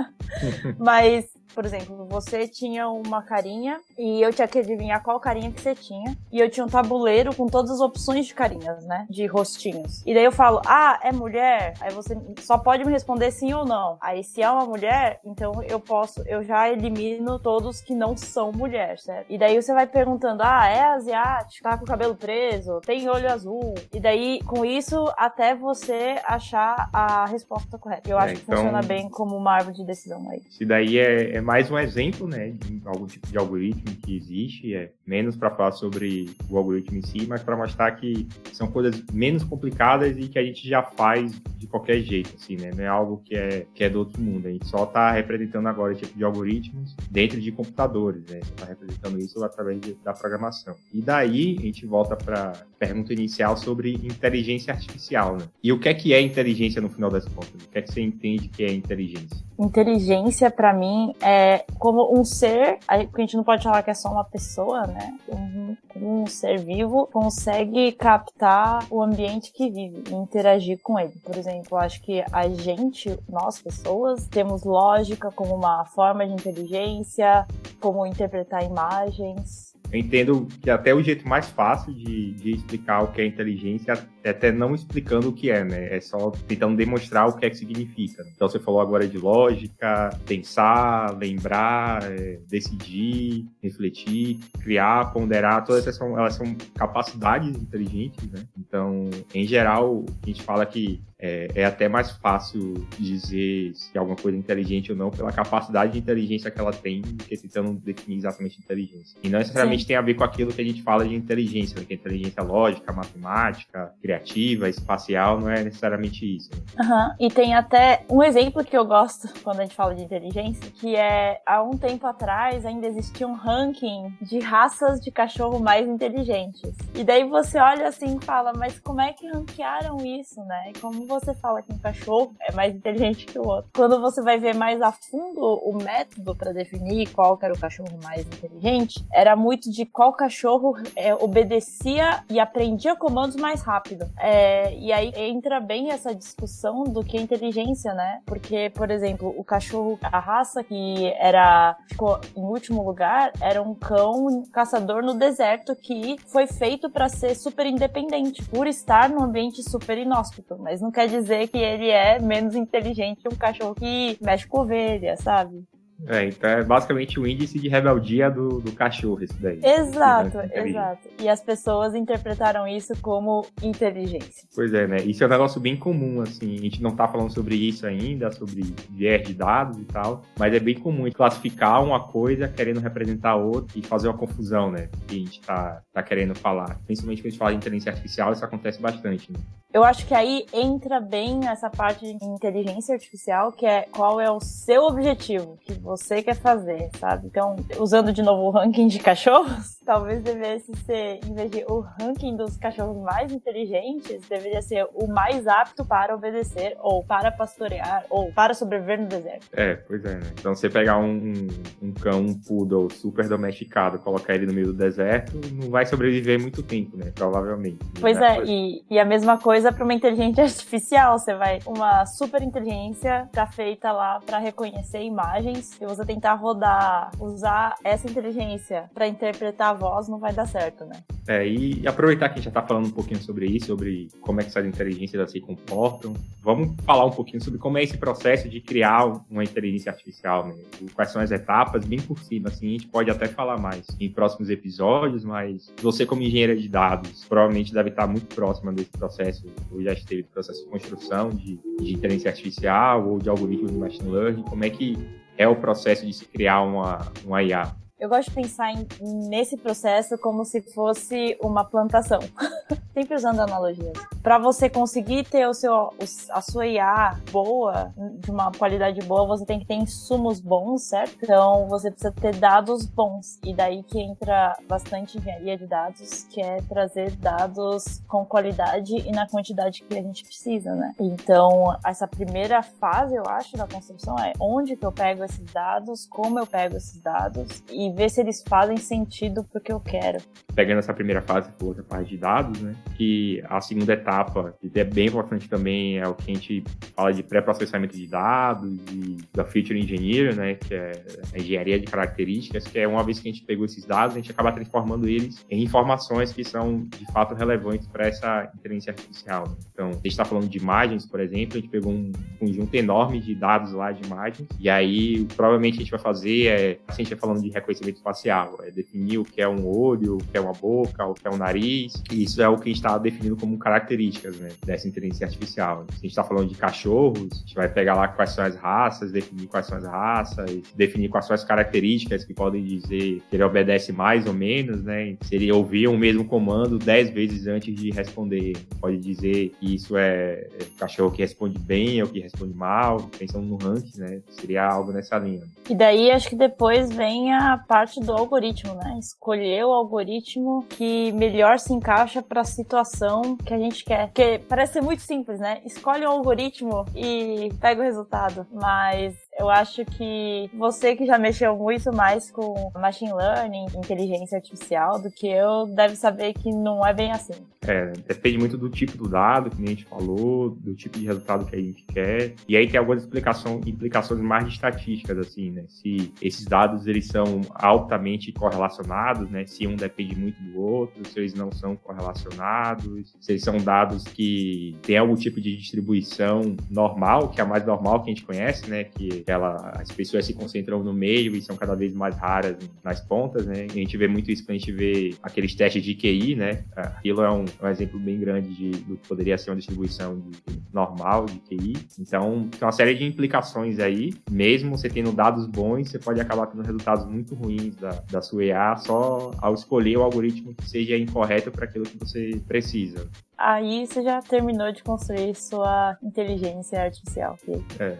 mas 0.77 1.25
por 1.53 1.65
exemplo, 1.65 2.05
você 2.09 2.47
tinha 2.47 2.89
uma 2.89 3.21
carinha 3.21 3.79
e 3.97 4.21
eu 4.21 4.33
tinha 4.33 4.47
que 4.47 4.59
adivinhar 4.59 5.01
qual 5.01 5.19
carinha 5.19 5.51
que 5.51 5.61
você 5.61 5.75
tinha. 5.75 6.15
E 6.31 6.39
eu 6.39 6.49
tinha 6.49 6.65
um 6.65 6.69
tabuleiro 6.69 7.35
com 7.35 7.47
todas 7.47 7.71
as 7.71 7.79
opções 7.79 8.25
de 8.25 8.33
carinhas, 8.33 8.85
né? 8.85 9.05
De 9.09 9.25
rostinhos. 9.25 10.01
E 10.05 10.13
daí 10.13 10.23
eu 10.23 10.31
falo, 10.31 10.61
ah, 10.65 10.99
é 11.03 11.11
mulher? 11.11 11.73
Aí 11.79 11.93
você 11.93 12.17
só 12.39 12.57
pode 12.57 12.83
me 12.83 12.91
responder 12.91 13.31
sim 13.31 13.53
ou 13.53 13.65
não. 13.65 13.97
Aí 14.01 14.23
se 14.23 14.41
é 14.41 14.49
uma 14.49 14.65
mulher, 14.65 15.19
então 15.23 15.61
eu 15.63 15.79
posso, 15.79 16.21
eu 16.27 16.43
já 16.43 16.69
elimino 16.69 17.39
todos 17.39 17.81
que 17.81 17.93
não 17.93 18.15
são 18.17 18.51
mulher, 18.51 18.97
certo? 18.99 19.25
E 19.29 19.37
daí 19.37 19.61
você 19.61 19.73
vai 19.73 19.87
perguntando, 19.87 20.43
ah, 20.43 20.67
é 20.67 20.83
asiático, 20.83 21.63
tá 21.63 21.77
com 21.77 21.83
o 21.83 21.87
cabelo 21.87 22.15
preso, 22.15 22.79
tem 22.81 23.07
olho 23.09 23.31
azul. 23.31 23.75
E 23.93 23.99
daí, 23.99 24.39
com 24.45 24.65
isso, 24.65 25.11
até 25.17 25.55
você 25.55 26.15
achar 26.25 26.89
a 26.91 27.25
resposta 27.25 27.77
correta. 27.77 28.09
Eu 28.09 28.19
é, 28.19 28.23
acho 28.23 28.35
que 28.35 28.41
então... 28.41 28.57
funciona 28.57 28.81
bem 28.81 29.09
como 29.09 29.35
uma 29.35 29.53
árvore 29.53 29.75
de 29.75 29.85
decisão 29.85 30.29
aí. 30.29 30.41
Se 30.49 30.65
daí 30.65 30.97
é, 30.97 31.37
é 31.37 31.41
mais 31.43 31.69
um 31.69 31.77
exemplo, 31.77 32.27
né, 32.27 32.51
de 32.51 32.81
algum 32.85 33.05
tipo 33.05 33.27
de 33.27 33.37
algoritmo 33.37 33.95
que 33.97 34.15
existe, 34.15 34.73
é 34.73 34.91
menos 35.05 35.35
para 35.35 35.51
falar 35.51 35.71
sobre 35.71 36.29
o 36.49 36.57
algoritmo 36.57 36.97
em 36.97 37.01
si, 37.01 37.27
mas 37.27 37.43
para 37.43 37.57
mostrar 37.57 37.91
que 37.91 38.27
são 38.51 38.67
coisas 38.67 39.03
menos 39.11 39.43
complicadas 39.43 40.17
e 40.17 40.27
que 40.27 40.39
a 40.39 40.43
gente 40.43 40.67
já 40.67 40.81
faz 40.81 41.39
de 41.57 41.67
qualquer 41.67 41.99
jeito, 42.01 42.33
assim, 42.35 42.55
né? 42.55 42.71
Não 42.75 42.83
é 42.83 42.87
algo 42.87 43.21
que 43.23 43.35
é, 43.35 43.65
que 43.73 43.83
é 43.83 43.89
do 43.89 43.99
outro 43.99 44.21
mundo. 44.21 44.47
A 44.47 44.51
gente 44.51 44.67
só 44.67 44.83
está 44.83 45.11
representando 45.11 45.67
agora 45.67 45.93
esse 45.93 46.01
tipo 46.01 46.17
de 46.17 46.23
algoritmos 46.23 46.95
dentro 47.09 47.39
de 47.39 47.51
computadores, 47.51 48.23
né? 48.29 48.39
Está 48.39 48.65
representando 48.65 49.19
isso 49.19 49.43
através 49.43 49.79
de, 49.81 49.93
da 50.03 50.13
programação. 50.13 50.75
E 50.93 51.01
daí 51.01 51.57
a 51.59 51.61
gente 51.61 51.85
volta 51.85 52.15
para 52.15 52.51
a 52.51 52.53
pergunta 52.77 53.13
inicial 53.13 53.57
sobre 53.57 53.93
inteligência 53.93 54.73
artificial, 54.73 55.37
né? 55.37 55.45
E 55.63 55.71
o 55.71 55.79
que 55.79 55.89
é 55.89 55.93
que 55.93 56.13
é 56.13 56.21
inteligência 56.21 56.81
no 56.81 56.89
final 56.89 57.09
das 57.09 57.25
contas? 57.25 57.63
O 57.63 57.69
que 57.69 57.77
é 57.77 57.81
que 57.81 57.91
você 57.91 58.01
entende 58.01 58.47
que 58.47 58.63
é 58.63 58.71
inteligência? 58.71 59.43
Inteligência, 59.57 60.49
para 60.49 60.73
mim, 60.73 61.13
é 61.21 61.32
como 61.79 62.17
um 62.17 62.23
ser, 62.23 62.79
a 62.87 62.97
gente 62.97 63.35
não 63.35 63.43
pode 63.43 63.63
falar 63.63 63.83
que 63.83 63.91
é 63.91 63.93
só 63.93 64.09
uma 64.09 64.23
pessoa, 64.23 64.85
né? 64.87 65.17
Um, 65.27 65.77
um 65.95 66.25
ser 66.25 66.59
vivo 66.59 67.07
consegue 67.07 67.91
captar 67.91 68.85
o 68.89 69.01
ambiente 69.01 69.51
que 69.51 69.69
vive 69.69 70.03
e 70.09 70.13
interagir 70.13 70.79
com 70.81 70.99
ele. 70.99 71.13
Por 71.23 71.35
exemplo, 71.37 71.77
acho 71.77 72.01
que 72.01 72.23
a 72.31 72.47
gente, 72.49 73.17
nós 73.29 73.61
pessoas, 73.61 74.27
temos 74.27 74.63
lógica 74.63 75.31
como 75.31 75.53
uma 75.55 75.85
forma 75.85 76.25
de 76.25 76.33
inteligência, 76.33 77.45
como 77.79 78.05
interpretar 78.05 78.63
imagens, 78.63 79.73
eu 79.93 79.99
entendo 79.99 80.47
que 80.59 80.71
até 80.71 80.91
o 80.91 81.03
jeito 81.03 81.27
mais 81.27 81.47
fácil 81.47 81.93
de, 81.93 82.31
de, 82.33 82.51
explicar 82.51 83.03
o 83.03 83.11
que 83.11 83.21
é 83.21 83.25
inteligência 83.25 83.93
é 84.23 84.31
até 84.31 84.51
não 84.51 84.73
explicando 84.73 85.29
o 85.29 85.33
que 85.33 85.51
é, 85.51 85.63
né? 85.63 85.95
É 85.95 86.01
só 86.01 86.31
tentando 86.31 86.75
demonstrar 86.75 87.27
o 87.27 87.37
que 87.37 87.45
é 87.45 87.49
que 87.51 87.57
significa. 87.57 88.25
Então 88.35 88.49
você 88.49 88.59
falou 88.59 88.81
agora 88.81 89.07
de 89.07 89.19
lógica, 89.19 90.09
pensar, 90.25 91.15
lembrar, 91.15 92.11
é, 92.11 92.39
decidir, 92.49 93.45
refletir, 93.61 94.39
criar, 94.63 95.13
ponderar, 95.13 95.63
todas 95.63 95.83
essas 95.83 95.95
são, 95.95 96.17
elas 96.17 96.33
são 96.33 96.55
capacidades 96.75 97.55
inteligentes, 97.55 98.27
né? 98.31 98.43
Então, 98.57 99.11
em 99.31 99.45
geral, 99.45 100.03
a 100.23 100.25
gente 100.25 100.41
fala 100.41 100.65
que 100.65 101.03
é, 101.23 101.47
é, 101.55 101.63
até 101.63 101.87
mais 101.87 102.11
fácil 102.11 102.85
dizer 102.99 103.71
se 103.75 103.97
alguma 103.97 104.17
coisa 104.17 104.37
é 104.37 104.39
inteligente 104.39 104.91
ou 104.91 104.97
não 104.97 105.09
pela 105.09 105.31
capacidade 105.31 105.93
de 105.93 105.99
inteligência 105.99 106.51
que 106.51 106.59
ela 106.59 106.73
tem 106.73 107.01
do 107.01 107.23
que 107.23 107.37
tentando 107.37 107.79
definir 107.79 108.17
exatamente 108.17 108.59
inteligência. 108.59 109.17
E 109.23 109.29
não 109.29 109.39
necessariamente 109.39 109.83
Sim. 109.83 109.87
tem 109.87 109.95
a 109.95 110.01
ver 110.01 110.15
com 110.15 110.25
aquilo 110.25 110.51
que 110.51 110.61
a 110.61 110.65
gente 110.65 110.83
fala 110.83 111.07
de 111.07 111.15
inteligência, 111.15 111.79
né? 111.79 111.85
que 111.87 111.93
é 111.93 111.95
inteligência 111.95 112.43
lógica, 112.43 112.91
matemática, 112.91 113.93
criativa, 114.01 114.67
espacial, 114.67 115.39
não 115.39 115.49
é 115.49 115.63
necessariamente 115.63 116.25
isso. 116.25 116.49
Né? 116.51 116.83
Uhum. 116.83 117.27
E 117.27 117.31
tem 117.31 117.55
até 117.55 118.03
um 118.09 118.21
exemplo 118.21 118.61
que 118.65 118.75
eu 118.75 118.83
gosto 118.83 119.29
quando 119.43 119.61
a 119.61 119.63
gente 119.63 119.75
fala 119.75 119.95
de 119.95 120.01
inteligência, 120.01 120.69
que 120.71 120.93
é 120.93 121.39
há 121.45 121.63
um 121.63 121.77
tempo 121.77 122.05
atrás 122.05 122.65
ainda 122.65 122.85
existia 122.85 123.25
um 123.25 123.33
ranking 123.33 124.13
de 124.21 124.39
raças 124.39 124.99
de 124.99 125.09
cachorro 125.09 125.57
mais 125.57 125.87
inteligentes. 125.87 126.69
E 126.93 127.05
daí 127.05 127.23
você 127.23 127.57
olha 127.59 127.87
assim 127.87 128.17
e 128.17 128.25
fala, 128.25 128.51
mas 128.57 128.77
como 128.81 128.99
é 128.99 129.13
que 129.13 129.25
ranquearam 129.25 130.05
isso, 130.05 130.43
né? 130.43 130.73
Como 130.81 131.12
você 131.19 131.33
fala 131.33 131.61
que 131.61 131.71
um 131.71 131.77
cachorro 131.77 132.35
é 132.41 132.51
mais 132.51 132.75
inteligente 132.75 133.25
que 133.25 133.37
o 133.37 133.47
outro. 133.47 133.69
Quando 133.75 133.99
você 134.01 134.21
vai 134.21 134.37
ver 134.37 134.55
mais 134.55 134.81
a 134.81 134.91
fundo 134.91 135.41
o 135.41 135.73
método 135.75 136.35
para 136.35 136.51
definir 136.51 137.09
qual 137.11 137.37
era 137.41 137.53
o 137.53 137.59
cachorro 137.59 137.97
mais 138.03 138.25
inteligente, 138.25 139.05
era 139.13 139.35
muito 139.35 139.69
de 139.69 139.85
qual 139.85 140.13
cachorro 140.13 140.75
é, 140.95 141.13
obedecia 141.13 142.23
e 142.29 142.39
aprendia 142.39 142.95
comandos 142.95 143.35
mais 143.35 143.61
rápido. 143.61 144.09
É, 144.19 144.75
e 144.77 144.91
aí 144.91 145.11
entra 145.15 145.59
bem 145.59 145.91
essa 145.91 146.13
discussão 146.13 146.83
do 146.83 147.03
que 147.03 147.17
é 147.17 147.21
inteligência, 147.21 147.93
né? 147.93 148.21
Porque, 148.25 148.71
por 148.75 148.89
exemplo, 148.89 149.33
o 149.37 149.43
cachorro, 149.43 149.99
a 150.01 150.19
raça 150.19 150.63
que 150.63 151.07
era 151.17 151.77
ficou 151.87 152.19
em 152.35 152.41
último 152.41 152.83
lugar, 152.83 153.31
era 153.41 153.61
um 153.61 153.75
cão 153.75 154.43
caçador 154.51 155.03
no 155.03 155.13
deserto 155.13 155.75
que 155.75 156.15
foi 156.27 156.47
feito 156.47 156.89
para 156.89 157.09
ser 157.09 157.35
super 157.35 157.65
independente, 157.65 158.43
por 158.45 158.67
estar 158.67 159.09
num 159.09 159.23
ambiente 159.23 159.61
super 159.63 159.97
inóspito, 159.97 160.57
mas 160.59 160.81
não 160.81 160.91
quer 160.91 161.02
quer 161.03 161.07
dizer 161.07 161.47
que 161.47 161.57
ele 161.57 161.89
é 161.89 162.19
menos 162.19 162.55
inteligente 162.55 163.21
que 163.21 163.27
um 163.27 163.35
cachorro 163.35 163.75
que 163.75 164.17
mexe 164.21 164.47
com 164.47 164.59
ovelha, 164.59 165.17
sabe? 165.17 165.63
É, 166.07 166.25
então 166.25 166.49
é 166.49 166.63
basicamente 166.63 167.19
o 167.19 167.25
índice 167.25 167.59
de 167.59 167.67
rebeldia 167.67 168.29
do, 168.29 168.59
do 168.59 168.71
cachorro, 168.71 169.23
isso 169.23 169.35
daí. 169.39 169.59
Exato, 169.63 170.39
exato. 170.53 171.09
E 171.19 171.29
as 171.29 171.41
pessoas 171.41 171.95
interpretaram 171.95 172.67
isso 172.67 172.93
como 173.01 173.45
inteligência. 173.61 174.47
Pois 174.53 174.73
é, 174.73 174.87
né? 174.87 174.97
Isso 174.97 175.23
é 175.23 175.27
um 175.27 175.29
negócio 175.29 175.61
bem 175.61 175.77
comum, 175.77 176.21
assim. 176.21 176.55
A 176.55 176.61
gente 176.61 176.81
não 176.81 176.95
tá 176.95 177.07
falando 177.07 177.31
sobre 177.31 177.55
isso 177.55 177.85
ainda, 177.85 178.31
sobre 178.31 178.61
viés 178.89 179.25
de 179.27 179.33
dados 179.33 179.79
e 179.79 179.85
tal, 179.85 180.21
mas 180.37 180.53
é 180.53 180.59
bem 180.59 180.75
comum 180.75 181.09
classificar 181.11 181.83
uma 181.83 182.07
coisa 182.07 182.47
querendo 182.47 182.79
representar 182.79 183.35
outra 183.35 183.77
e 183.77 183.81
fazer 183.81 184.07
uma 184.07 184.17
confusão, 184.17 184.71
né? 184.71 184.89
Que 185.07 185.15
a 185.15 185.19
gente 185.19 185.41
tá, 185.41 185.81
tá 185.93 186.03
querendo 186.03 186.35
falar. 186.35 186.79
Principalmente 186.85 187.21
quando 187.21 187.27
a 187.27 187.29
gente 187.29 187.39
fala 187.39 187.51
de 187.51 187.57
inteligência 187.57 187.91
artificial, 187.91 188.33
isso 188.33 188.43
acontece 188.43 188.81
bastante, 188.81 189.31
né? 189.31 189.39
Eu 189.73 189.83
acho 189.83 190.05
que 190.05 190.13
aí 190.13 190.45
entra 190.53 190.99
bem 190.99 191.47
essa 191.47 191.67
parte 191.67 192.05
de 192.05 192.25
inteligência 192.25 192.93
artificial, 192.93 193.51
que 193.51 193.65
é 193.65 193.87
qual 193.91 194.21
é 194.21 194.29
o 194.29 194.39
seu 194.39 194.83
objetivo 194.83 195.57
que 195.65 195.73
você 195.73 195.92
quer 196.21 196.35
fazer, 196.35 196.89
sabe? 196.99 197.27
Então, 197.27 197.55
usando 197.79 198.11
de 198.11 198.21
novo 198.21 198.43
o 198.43 198.49
ranking 198.51 198.87
de 198.87 198.99
cachorros, 198.99 199.79
talvez 199.85 200.21
devesse 200.21 200.75
ser, 200.85 201.19
em 201.25 201.33
vez 201.33 201.49
de 201.49 201.65
o 201.67 201.79
ranking 201.79 202.35
dos 202.35 202.57
cachorros 202.57 203.01
mais 203.03 203.31
inteligentes, 203.31 204.21
deveria 204.27 204.61
ser 204.61 204.87
o 204.93 205.07
mais 205.07 205.47
apto 205.47 205.85
para 205.85 206.15
obedecer, 206.15 206.75
ou 206.79 207.03
para 207.03 207.31
pastorear, 207.31 208.05
ou 208.09 208.31
para 208.31 208.53
sobreviver 208.53 209.01
no 209.01 209.07
deserto. 209.07 209.47
É, 209.53 209.75
pois 209.75 210.03
é, 210.05 210.15
né? 210.15 210.33
Então, 210.39 210.53
você 210.53 210.69
pegar 210.69 210.97
um, 210.97 211.47
um 211.81 211.91
cão, 211.93 212.21
um 212.21 212.33
poodle 212.33 212.89
super 212.91 213.27
domesticado, 213.27 213.99
colocar 213.99 214.35
ele 214.35 214.45
no 214.45 214.53
meio 214.53 214.67
do 214.67 214.73
deserto, 214.73 215.39
não 215.53 215.69
vai 215.69 215.85
sobreviver 215.85 216.39
muito 216.39 216.61
tempo, 216.61 216.97
né? 216.97 217.11
Provavelmente. 217.15 217.79
Pois 217.99 218.19
né? 218.19 218.37
é, 218.37 218.43
e, 218.45 218.83
e 218.89 218.99
a 218.99 219.05
mesma 219.05 219.37
coisa 219.37 219.63
coisa 219.63 219.71
para 219.71 219.83
uma 219.83 219.93
inteligência 219.93 220.43
artificial. 220.43 221.19
Você 221.19 221.35
vai. 221.35 221.59
Uma 221.65 222.05
super 222.05 222.41
inteligência 222.41 223.29
tá 223.31 223.45
feita 223.45 223.91
lá 223.91 224.19
para 224.25 224.39
reconhecer 224.39 225.01
imagens. 225.03 225.79
Se 225.83 225.87
você 225.87 226.05
tentar 226.05 226.35
rodar, 226.35 227.11
usar 227.19 227.75
essa 227.83 228.09
inteligência 228.09 228.89
para 228.93 229.05
interpretar 229.05 229.71
a 229.71 229.73
voz, 229.73 230.07
não 230.07 230.17
vai 230.17 230.31
dar 230.31 230.45
certo, 230.45 230.85
né? 230.85 231.03
É, 231.27 231.45
e 231.45 231.85
aproveitar 231.85 232.29
que 232.29 232.35
a 232.35 232.37
gente 232.37 232.45
já 232.45 232.51
tá 232.51 232.61
falando 232.61 232.87
um 232.87 232.91
pouquinho 232.91 233.21
sobre 233.21 233.47
isso, 233.47 233.65
sobre 233.65 234.07
como 234.21 234.39
é 234.39 234.45
que 234.45 234.49
essas 234.49 234.65
inteligências 234.65 235.29
se 235.29 235.41
comportam. 235.41 236.13
Vamos 236.41 236.73
falar 236.85 237.03
um 237.03 237.11
pouquinho 237.11 237.43
sobre 237.43 237.59
como 237.59 237.77
é 237.77 237.83
esse 237.83 237.97
processo 237.97 238.47
de 238.47 238.61
criar 238.61 239.03
uma 239.29 239.43
inteligência 239.43 239.91
artificial, 239.91 240.47
né? 240.47 240.55
Quais 240.93 241.11
são 241.11 241.21
as 241.21 241.31
etapas, 241.31 241.83
bem 241.83 241.99
por 241.99 242.17
cima, 242.19 242.47
assim, 242.47 242.69
a 242.69 242.71
gente 242.71 242.87
pode 242.87 243.11
até 243.11 243.27
falar 243.27 243.57
mais 243.57 243.85
em 243.99 244.09
próximos 244.09 244.49
episódios, 244.49 245.25
mas 245.25 245.69
você 245.81 246.05
como 246.05 246.21
engenheira 246.21 246.55
de 246.55 246.69
dados, 246.69 247.25
provavelmente 247.25 247.73
deve 247.73 247.89
estar 247.89 248.07
muito 248.07 248.33
próxima 248.33 248.71
desse 248.71 248.91
processo 248.91 249.45
ou 249.69 249.83
já 249.83 249.91
esteve 249.91 250.21
no 250.21 250.29
processo 250.29 250.63
de 250.63 250.69
construção 250.69 251.29
de, 251.29 251.59
de 251.81 251.93
inteligência 251.93 252.31
artificial 252.31 253.05
ou 253.05 253.19
de 253.19 253.27
algoritmos 253.27 253.73
de 253.73 253.77
machine 253.77 254.09
learning? 254.09 254.43
Como 254.43 254.63
é 254.63 254.69
que 254.69 255.22
é 255.37 255.47
o 255.47 255.55
processo 255.55 256.05
de 256.05 256.13
se 256.13 256.25
criar 256.25 256.61
uma, 256.61 257.11
uma 257.23 257.41
IA? 257.43 257.75
Eu 258.03 258.09
gosto 258.09 258.27
de 258.27 258.35
pensar 258.35 258.69
em, 258.73 258.85
nesse 259.29 259.55
processo 259.55 260.17
como 260.17 260.43
se 260.43 260.59
fosse 260.59 261.37
uma 261.41 261.63
plantação. 261.63 262.19
Sempre 262.93 263.15
usando 263.15 263.39
analogias. 263.39 263.93
Para 264.21 264.37
você 264.37 264.69
conseguir 264.69 265.23
ter 265.23 265.47
o 265.47 265.53
seu, 265.53 265.93
a 266.29 266.41
sua 266.41 266.67
IA 266.67 267.17
boa, 267.31 267.93
de 268.19 268.29
uma 268.29 268.51
qualidade 268.51 268.99
boa, 269.07 269.25
você 269.25 269.45
tem 269.45 269.57
que 269.57 269.65
ter 269.65 269.75
insumos 269.75 270.41
bons, 270.41 270.83
certo? 270.83 271.17
Então 271.23 271.65
você 271.67 271.89
precisa 271.89 272.11
ter 272.11 272.35
dados 272.35 272.85
bons. 272.85 273.39
E 273.43 273.53
daí 273.53 273.81
que 273.83 273.99
entra 273.99 274.55
bastante 274.67 275.17
engenharia 275.17 275.57
de 275.57 275.65
dados, 275.65 276.25
que 276.25 276.41
é 276.41 276.57
trazer 276.69 277.11
dados 277.15 278.01
com 278.07 278.25
qualidade 278.25 278.95
e 278.95 279.11
na 279.11 279.27
quantidade 279.27 279.81
que 279.81 279.97
a 279.97 280.01
gente 280.01 280.25
precisa, 280.25 280.75
né? 280.75 280.93
Então, 280.99 281.75
essa 281.85 282.07
primeira 282.07 282.61
fase, 282.61 283.15
eu 283.15 283.23
acho, 283.27 283.55
da 283.55 283.65
construção 283.65 284.19
é 284.19 284.33
onde 284.39 284.75
que 284.75 284.85
eu 284.85 284.91
pego 284.91 285.23
esses 285.23 285.45
dados, 285.51 286.05
como 286.05 286.37
eu 286.37 286.45
pego 286.45 286.75
esses 286.75 286.99
dados 286.99 287.63
e 287.71 287.92
ver 287.93 288.09
se 288.09 288.21
eles 288.21 288.43
fazem 288.47 288.77
sentido 288.77 289.43
pro 289.43 289.61
que 289.61 289.71
eu 289.71 289.79
quero. 289.79 290.19
Pegando 290.55 290.79
essa 290.79 290.93
primeira 290.93 291.21
fase, 291.21 291.49
por 291.57 291.67
outra 291.67 291.83
parte 291.83 292.09
de 292.09 292.17
dados, 292.17 292.59
né? 292.61 292.75
Que 292.95 293.43
a 293.47 293.61
segunda 293.61 293.93
etapa, 293.93 294.55
que 294.59 294.79
é 294.79 294.83
bem 294.83 295.07
importante 295.07 295.47
também, 295.47 295.97
é 295.97 296.07
o 296.07 296.13
que 296.13 296.31
a 296.31 296.33
gente 296.33 296.63
fala 296.95 297.13
de 297.13 297.23
pré-processamento 297.23 297.95
de 297.95 298.07
dados 298.07 298.71
e 298.91 299.17
da 299.33 299.45
feature 299.45 299.79
engineer, 299.79 300.35
né? 300.35 300.55
Que 300.55 300.73
é 300.73 300.91
a 301.33 301.37
engenharia 301.37 301.79
de 301.79 301.85
características, 301.85 302.67
que 302.67 302.79
é 302.79 302.87
uma 302.87 303.03
vez 303.03 303.19
que 303.19 303.29
a 303.29 303.31
gente 303.31 303.43
pegou 303.45 303.65
esses 303.65 303.85
dados, 303.85 304.15
a 304.15 304.19
gente 304.19 304.31
acaba 304.31 304.51
transformando 304.51 305.07
eles 305.07 305.45
em 305.49 305.63
informações 305.63 306.31
que 306.31 306.43
são 306.43 306.83
de 306.85 307.05
fato 307.11 307.33
relevantes 307.35 307.87
para 307.87 308.07
essa 308.07 308.51
inteligência 308.55 308.91
artificial. 308.91 309.47
Né? 309.47 309.55
Então, 309.73 309.89
a 309.89 309.93
gente 309.93 310.07
está 310.07 310.25
falando 310.25 310.47
de 310.47 310.57
imagens, 310.57 311.05
por 311.05 311.19
exemplo, 311.19 311.57
a 311.57 311.61
gente 311.61 311.69
pegou 311.69 311.91
um 311.91 312.11
conjunto 312.39 312.73
enorme 312.73 313.19
de 313.19 313.35
dados 313.35 313.71
lá 313.71 313.91
de 313.91 314.05
imagens, 314.05 314.47
e 314.59 314.69
aí 314.69 315.25
provavelmente 315.35 315.75
a 315.75 315.79
gente 315.79 315.91
vai 315.91 315.99
fazer, 315.99 316.47
é, 316.47 316.79
a 316.87 316.91
gente 316.93 317.13
está 317.13 317.17
falando 317.17 317.41
de 317.41 317.49
reconhecimento 317.83 318.01
facial, 318.01 318.57
é 318.63 318.71
definir 318.71 319.17
o 319.17 319.23
que 319.23 319.41
é 319.41 319.47
um 319.47 319.67
olho, 319.67 320.15
o 320.15 320.23
que 320.23 320.37
é 320.37 320.41
uma 320.41 320.53
boca, 320.53 321.05
o 321.05 321.13
que 321.13 321.27
é 321.27 321.29
um 321.29 321.37
nariz, 321.37 322.01
e 322.11 322.23
isso 322.23 322.41
é 322.41 322.47
o 322.47 322.57
que 322.57 322.63
a 322.63 322.67
gente 322.67 322.77
está 322.77 322.97
definindo 322.97 323.35
como 323.35 323.57
características 323.57 324.37
né, 324.37 324.49
dessa 324.65 324.87
inteligência 324.87 325.25
artificial. 325.25 325.85
Se 325.89 325.93
a 325.93 326.01
gente 326.01 326.05
está 326.07 326.23
falando 326.23 326.47
de 326.47 326.55
cachorros, 326.55 327.29
a 327.31 327.35
gente 327.35 327.55
vai 327.55 327.69
pegar 327.69 327.95
lá 327.95 328.07
quais 328.07 328.31
são 328.31 328.45
as 328.45 328.55
raças, 328.55 329.11
definir 329.11 329.47
quais 329.47 329.65
são 329.65 329.77
as 329.77 329.83
raças, 329.83 330.61
definir 330.75 331.09
quais 331.09 331.25
são 331.25 331.33
as 331.33 331.43
características 331.43 332.23
que 332.23 332.33
podem 332.33 332.63
dizer 332.63 333.21
que 333.29 333.35
ele 333.35 333.43
obedece 333.43 333.91
mais 333.91 334.25
ou 334.25 334.33
menos, 334.33 334.83
né? 334.83 335.15
Se 335.21 335.35
ele 335.35 335.51
ouvir 335.51 335.87
o 335.87 335.97
mesmo 335.97 336.25
comando 336.25 336.77
dez 336.77 337.09
vezes 337.09 337.47
antes 337.47 337.75
de 337.75 337.91
responder, 337.91 338.53
pode 338.79 338.97
dizer 338.97 339.51
que 339.59 339.75
isso 339.75 339.97
é, 339.97 340.47
é 340.59 340.65
cachorro 340.77 341.11
que 341.11 341.21
responde 341.21 341.59
bem 341.59 342.01
ou 342.01 342.07
que 342.07 342.19
responde 342.19 342.53
mal, 342.53 343.09
pensando 343.17 343.45
no 343.45 343.57
ranking, 343.57 343.99
né? 343.99 344.21
Seria 344.29 344.65
algo 344.65 344.91
nessa 344.91 345.17
linha. 345.17 345.43
E 345.69 345.75
daí 345.75 346.11
acho 346.11 346.29
que 346.29 346.35
depois 346.35 346.91
vem 346.93 347.33
a 347.33 347.57
parte 347.67 347.99
do 347.99 348.11
algoritmo, 348.11 348.75
né? 348.75 348.97
Escolher 348.99 349.65
o 349.65 349.71
algoritmo 349.71 350.65
que 350.69 351.11
melhor 351.13 351.59
se 351.59 351.73
encaixa 351.73 352.21
para 352.21 352.41
a 352.41 352.45
situação 352.45 353.35
que 353.37 353.53
a 353.53 353.57
gente 353.57 353.83
quer. 353.83 354.07
Porque 354.07 354.39
parece 354.47 354.73
ser 354.73 354.81
muito 354.81 355.01
simples, 355.01 355.39
né? 355.39 355.61
Escolhe 355.65 356.05
o 356.05 356.09
algoritmo 356.09 356.85
e 356.95 357.49
pega 357.59 357.81
o 357.81 357.83
resultado. 357.83 358.45
Mas 358.51 359.15
eu 359.37 359.49
acho 359.49 359.83
que 359.85 360.49
você 360.53 360.95
que 360.95 361.05
já 361.05 361.17
mexeu 361.17 361.55
muito 361.57 361.93
mais 361.93 362.29
com 362.31 362.71
machine 362.75 363.13
learning, 363.13 363.65
inteligência 363.75 364.37
artificial 364.37 365.01
do 365.01 365.09
que 365.09 365.27
eu, 365.27 365.65
deve 365.67 365.95
saber 365.95 366.33
que 366.33 366.51
não 366.51 366.85
é 366.85 366.93
bem 366.93 367.11
assim. 367.11 367.33
É, 367.67 367.93
depende 368.07 368.37
muito 368.37 368.57
do 368.57 368.69
tipo 368.69 368.97
do 368.97 369.07
dado 369.07 369.49
que 369.49 369.61
a 369.61 369.65
gente 369.65 369.85
falou, 369.85 370.49
do 370.49 370.75
tipo 370.75 370.99
de 370.99 371.05
resultado 371.05 371.45
que 371.45 371.55
a 371.55 371.59
gente 371.59 371.83
quer. 371.85 372.35
E 372.47 372.57
aí 372.57 372.67
tem 372.67 372.77
algumas 372.77 373.05
implicações, 373.05 374.21
mais 374.21 374.47
estatísticas, 374.47 375.17
assim, 375.17 375.51
né? 375.51 375.63
Se 375.67 376.13
esses 376.21 376.45
dados 376.45 376.87
eles 376.87 377.07
são 377.07 377.41
altamente 377.53 378.31
correlacionados, 378.31 379.29
né? 379.29 379.45
Se 379.45 379.65
um 379.65 379.75
depende 379.75 380.15
muito 380.15 380.41
do 380.43 380.59
outro, 380.59 381.07
se 381.07 381.19
eles 381.19 381.33
não 381.33 381.51
são 381.51 381.75
correlacionados, 381.75 383.15
se 383.19 383.31
eles 383.31 383.41
são 383.41 383.57
dados 383.57 384.03
que 384.03 384.75
têm 384.81 384.97
algum 384.97 385.15
tipo 385.15 385.39
de 385.39 385.55
distribuição 385.55 386.55
normal, 386.69 387.29
que 387.29 387.39
é 387.39 387.43
a 387.43 387.47
mais 387.47 387.65
normal 387.65 388.01
que 388.03 388.11
a 388.11 388.13
gente 388.13 388.25
conhece, 388.25 388.69
né? 388.69 388.83
Que 388.83 389.22
ela, 389.27 389.71
as 389.75 389.91
pessoas 389.91 390.25
se 390.25 390.33
concentram 390.33 390.83
no 390.83 390.93
meio 390.93 391.35
e 391.35 391.41
são 391.41 391.55
cada 391.55 391.75
vez 391.75 391.93
mais 391.93 392.15
raras 392.15 392.57
nas 392.83 393.01
pontas, 393.01 393.45
né? 393.45 393.67
E 393.67 393.71
a 393.71 393.81
gente 393.81 393.97
vê 393.97 394.07
muito 394.07 394.31
isso 394.31 394.43
quando 394.43 394.55
a 394.55 394.59
gente 394.59 394.71
vê 394.71 395.15
aqueles 395.21 395.55
testes 395.55 395.83
de 395.83 395.95
QI, 395.95 396.35
né? 396.35 396.63
Aquilo 396.75 397.21
é 397.21 397.31
um, 397.31 397.45
um 397.61 397.67
exemplo 397.67 397.99
bem 397.99 398.19
grande 398.19 398.53
de, 398.53 398.71
do 398.71 398.97
que 398.97 399.07
poderia 399.07 399.37
ser 399.37 399.51
uma 399.51 399.57
distribuição 399.57 400.19
de, 400.19 400.31
de 400.31 400.61
normal 400.73 401.25
de 401.25 401.39
QI. 401.39 401.73
Então, 401.99 402.47
tem 402.49 402.61
uma 402.61 402.71
série 402.71 402.93
de 402.93 403.05
implicações 403.05 403.79
aí. 403.79 404.13
Mesmo 404.29 404.77
você 404.77 404.89
tendo 404.89 405.11
dados 405.11 405.47
bons, 405.47 405.89
você 405.89 405.99
pode 405.99 406.19
acabar 406.19 406.47
tendo 406.47 406.63
resultados 406.63 407.05
muito 407.05 407.35
ruins 407.35 407.75
da, 407.75 408.03
da 408.11 408.21
sua 408.21 408.45
IA 408.45 408.75
só 408.77 409.31
ao 409.37 409.53
escolher 409.53 409.97
o 409.97 410.03
algoritmo 410.03 410.53
que 410.53 410.69
seja 410.69 410.97
incorreto 410.97 411.51
para 411.51 411.65
aquilo 411.65 411.85
que 411.85 411.97
você 411.97 412.41
precisa. 412.47 413.09
Aí 413.37 413.85
você 413.85 414.01
já 414.01 414.21
terminou 414.21 414.71
de 414.71 414.83
construir 414.83 415.35
sua 415.35 415.97
inteligência 416.01 416.81
artificial. 416.81 417.37
É. 417.79 417.97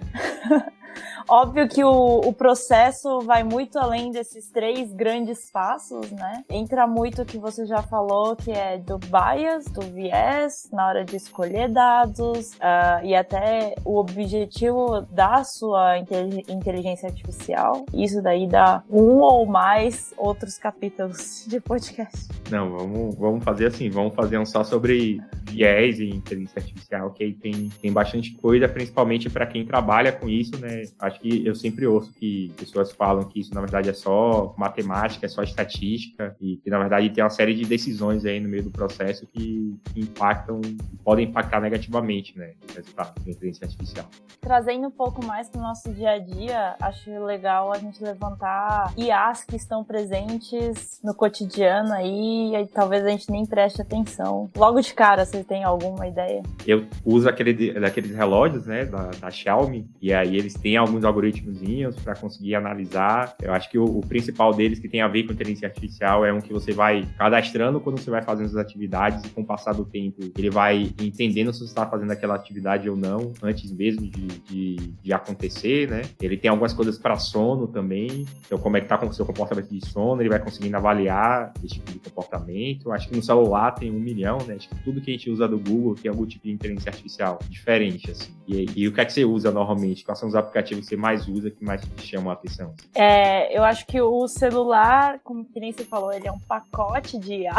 Óbvio 1.27 1.67
que 1.67 1.83
o, 1.83 2.19
o 2.19 2.33
processo 2.33 3.21
vai 3.21 3.43
muito 3.43 3.77
além 3.77 4.11
desses 4.11 4.49
três 4.49 4.91
grandes 4.93 5.49
passos, 5.51 6.11
né? 6.11 6.43
Entra 6.49 6.85
muito 6.85 7.21
o 7.21 7.25
que 7.25 7.37
você 7.37 7.65
já 7.65 7.81
falou, 7.81 8.35
que 8.35 8.51
é 8.51 8.77
do 8.77 8.97
bias, 8.97 9.65
do 9.65 9.81
viés, 9.81 10.69
na 10.71 10.87
hora 10.87 11.05
de 11.05 11.15
escolher 11.15 11.69
dados, 11.69 12.53
uh, 12.53 13.03
e 13.03 13.15
até 13.15 13.75
o 13.85 13.97
objetivo 13.97 15.01
da 15.11 15.43
sua 15.43 15.97
inteligência 15.97 17.07
artificial. 17.07 17.85
Isso 17.93 18.21
daí 18.21 18.47
dá 18.47 18.83
um 18.89 19.19
ou 19.19 19.45
mais 19.45 20.13
outros 20.17 20.57
capítulos 20.57 21.45
de 21.47 21.59
podcast. 21.59 22.27
Não, 22.49 22.69
vamos, 22.71 23.15
vamos 23.15 23.43
fazer 23.43 23.67
assim, 23.67 23.89
vamos 23.89 24.13
fazer 24.13 24.37
um 24.37 24.45
só 24.45 24.63
sobre 24.63 25.21
viés 25.43 25.99
e 25.99 26.09
inteligência 26.09 26.59
artificial, 26.59 27.11
que 27.11 27.23
aí 27.23 27.33
tem, 27.33 27.69
tem 27.81 27.91
bastante 27.91 28.31
coisa, 28.35 28.67
principalmente 28.67 29.29
para 29.29 29.45
quem 29.45 29.65
trabalha 29.65 30.11
com 30.11 30.27
isso, 30.27 30.57
né? 30.59 30.82
Acho 30.99 31.19
que 31.19 31.45
eu 31.45 31.55
sempre 31.55 31.85
ouço 31.85 32.11
que 32.13 32.51
pessoas 32.57 32.91
falam 32.91 33.23
que 33.25 33.39
isso, 33.39 33.53
na 33.53 33.61
verdade, 33.61 33.89
é 33.89 33.93
só 33.93 34.53
matemática, 34.57 35.25
é 35.25 35.29
só 35.29 35.43
estatística, 35.43 36.35
e 36.41 36.57
que, 36.57 36.69
na 36.69 36.79
verdade, 36.79 37.09
tem 37.09 37.23
uma 37.23 37.29
série 37.29 37.53
de 37.53 37.65
decisões 37.65 38.25
aí 38.25 38.39
no 38.39 38.49
meio 38.49 38.63
do 38.63 38.71
processo 38.71 39.27
que, 39.27 39.75
que 39.93 40.01
impactam, 40.01 40.61
podem 41.03 41.27
impactar 41.27 41.59
negativamente, 41.59 42.37
né? 42.37 42.53
O 42.69 42.75
resultado 42.75 43.13
da 43.23 43.31
inteligência 43.31 43.65
artificial. 43.65 44.05
Trazendo 44.41 44.87
um 44.87 44.91
pouco 44.91 45.25
mais 45.25 45.49
para 45.49 45.59
o 45.59 45.63
nosso 45.63 45.91
dia 45.93 46.11
a 46.11 46.19
dia, 46.19 46.75
acho 46.81 47.09
legal 47.25 47.71
a 47.71 47.77
gente 47.77 48.03
levantar 48.03 48.93
IAs 48.97 49.43
que 49.43 49.55
estão 49.55 49.83
presentes 49.83 50.99
no 51.03 51.13
cotidiano 51.13 51.93
aí, 51.93 52.55
e 52.55 52.67
talvez 52.67 53.05
a 53.05 53.09
gente 53.09 53.31
nem 53.31 53.45
preste 53.45 53.81
atenção. 53.81 54.49
Logo 54.55 54.81
de 54.81 54.93
cara, 54.93 55.25
você 55.25 55.43
tem 55.43 55.63
alguma 55.63 56.07
ideia? 56.07 56.43
Eu 56.65 56.85
uso 57.05 57.29
aquele, 57.29 57.73
daqueles 57.79 58.15
relógios, 58.15 58.65
né, 58.65 58.85
da, 58.85 59.11
da 59.11 59.31
Xiaomi, 59.31 59.87
e 60.01 60.13
aí 60.13 60.35
eles 60.35 60.53
têm 60.53 60.72
alguns 60.77 61.03
algoritmos 61.03 61.61
para 62.03 62.15
conseguir 62.15 62.55
analisar. 62.55 63.35
Eu 63.41 63.53
acho 63.53 63.69
que 63.69 63.77
o, 63.77 63.85
o, 63.85 64.01
principal 64.01 64.53
deles, 64.53 64.79
que 64.79 64.89
tem 64.89 65.01
a 65.01 65.07
ver 65.07 65.23
com 65.23 65.33
inteligência 65.33 65.67
artificial, 65.67 66.25
é 66.25 66.33
um 66.33 66.41
que 66.41 66.51
você 66.51 66.71
vai 66.71 67.07
cadastrando 67.17 67.79
quando 67.79 67.99
você 67.99 68.09
vai 68.09 68.21
fazendo 68.21 68.47
as 68.47 68.55
atividades, 68.55 69.23
e 69.23 69.29
com 69.29 69.41
o 69.41 69.45
passar 69.45 69.73
do 69.73 69.85
tempo, 69.85 70.21
ele 70.37 70.49
vai 70.49 70.93
entendendo 70.99 71.53
se 71.53 71.59
você 71.59 71.65
está 71.65 71.85
fazendo 71.85 72.11
aquela 72.11 72.35
atividade 72.35 72.89
ou 72.89 72.95
não, 72.95 73.33
antes 73.41 73.71
mesmo 73.71 74.01
de, 74.01 74.27
de, 74.27 74.75
de 75.01 75.13
acontecer, 75.13 75.89
né? 75.89 76.01
Ele 76.21 76.37
tem 76.37 76.49
algumas 76.49 76.73
coisas 76.73 76.97
para 76.97 77.17
sono 77.17 77.67
também, 77.67 78.25
então 78.45 78.57
como 78.57 78.77
é 78.77 78.81
que 78.81 78.87
tá 78.87 78.97
com 78.97 79.07
o 79.07 79.13
seu 79.13 79.25
comportamento 79.25 79.69
de 79.69 79.85
sono, 79.85 80.21
ele 80.21 80.29
vai 80.29 80.39
conseguindo 80.39 80.75
avaliar 80.77 81.53
esse 81.63 81.75
tipo 81.75 81.91
de 81.91 81.99
comportamento. 81.99 82.91
Acho 82.91 83.09
que 83.09 83.15
no 83.15 83.23
celular 83.23 83.71
tem 83.71 83.91
um 83.91 83.99
milhão, 83.99 84.37
né? 84.45 84.55
Acho 84.55 84.69
que 84.69 84.83
tudo 84.83 85.01
que 85.01 85.11
a 85.11 85.13
gente 85.13 85.29
usa 85.29 85.47
do 85.47 85.57
Google 85.57 85.95
tem 85.95 86.09
algum 86.09 86.25
tipo 86.25 86.45
de 86.45 86.51
inteligência 86.51 86.89
artificial 86.89 87.39
diferente, 87.49 88.11
assim. 88.11 88.31
E, 88.47 88.65
e 88.75 88.87
o 88.87 88.91
que 88.91 89.01
é 89.01 89.05
que 89.05 89.13
você 89.13 89.23
usa 89.23 89.51
normalmente? 89.51 90.03
Quais 90.03 90.19
são 90.19 90.27
os 90.27 90.35
aplicativos 90.35 90.62
que 90.63 90.75
você 90.75 90.95
mais 90.95 91.27
usa, 91.27 91.51
que 91.51 91.63
mais 91.63 91.81
te 91.81 92.07
chamam 92.07 92.31
a 92.31 92.33
atenção? 92.33 92.73
É, 92.95 93.55
eu 93.55 93.63
acho 93.63 93.85
que 93.85 94.01
o 94.01 94.27
celular, 94.27 95.19
como 95.23 95.45
que 95.45 95.59
nem 95.59 95.71
você 95.71 95.83
falou, 95.83 96.11
ele 96.13 96.27
é 96.27 96.31
um 96.31 96.39
pacote 96.39 97.17
de 97.17 97.33
IA. 97.43 97.53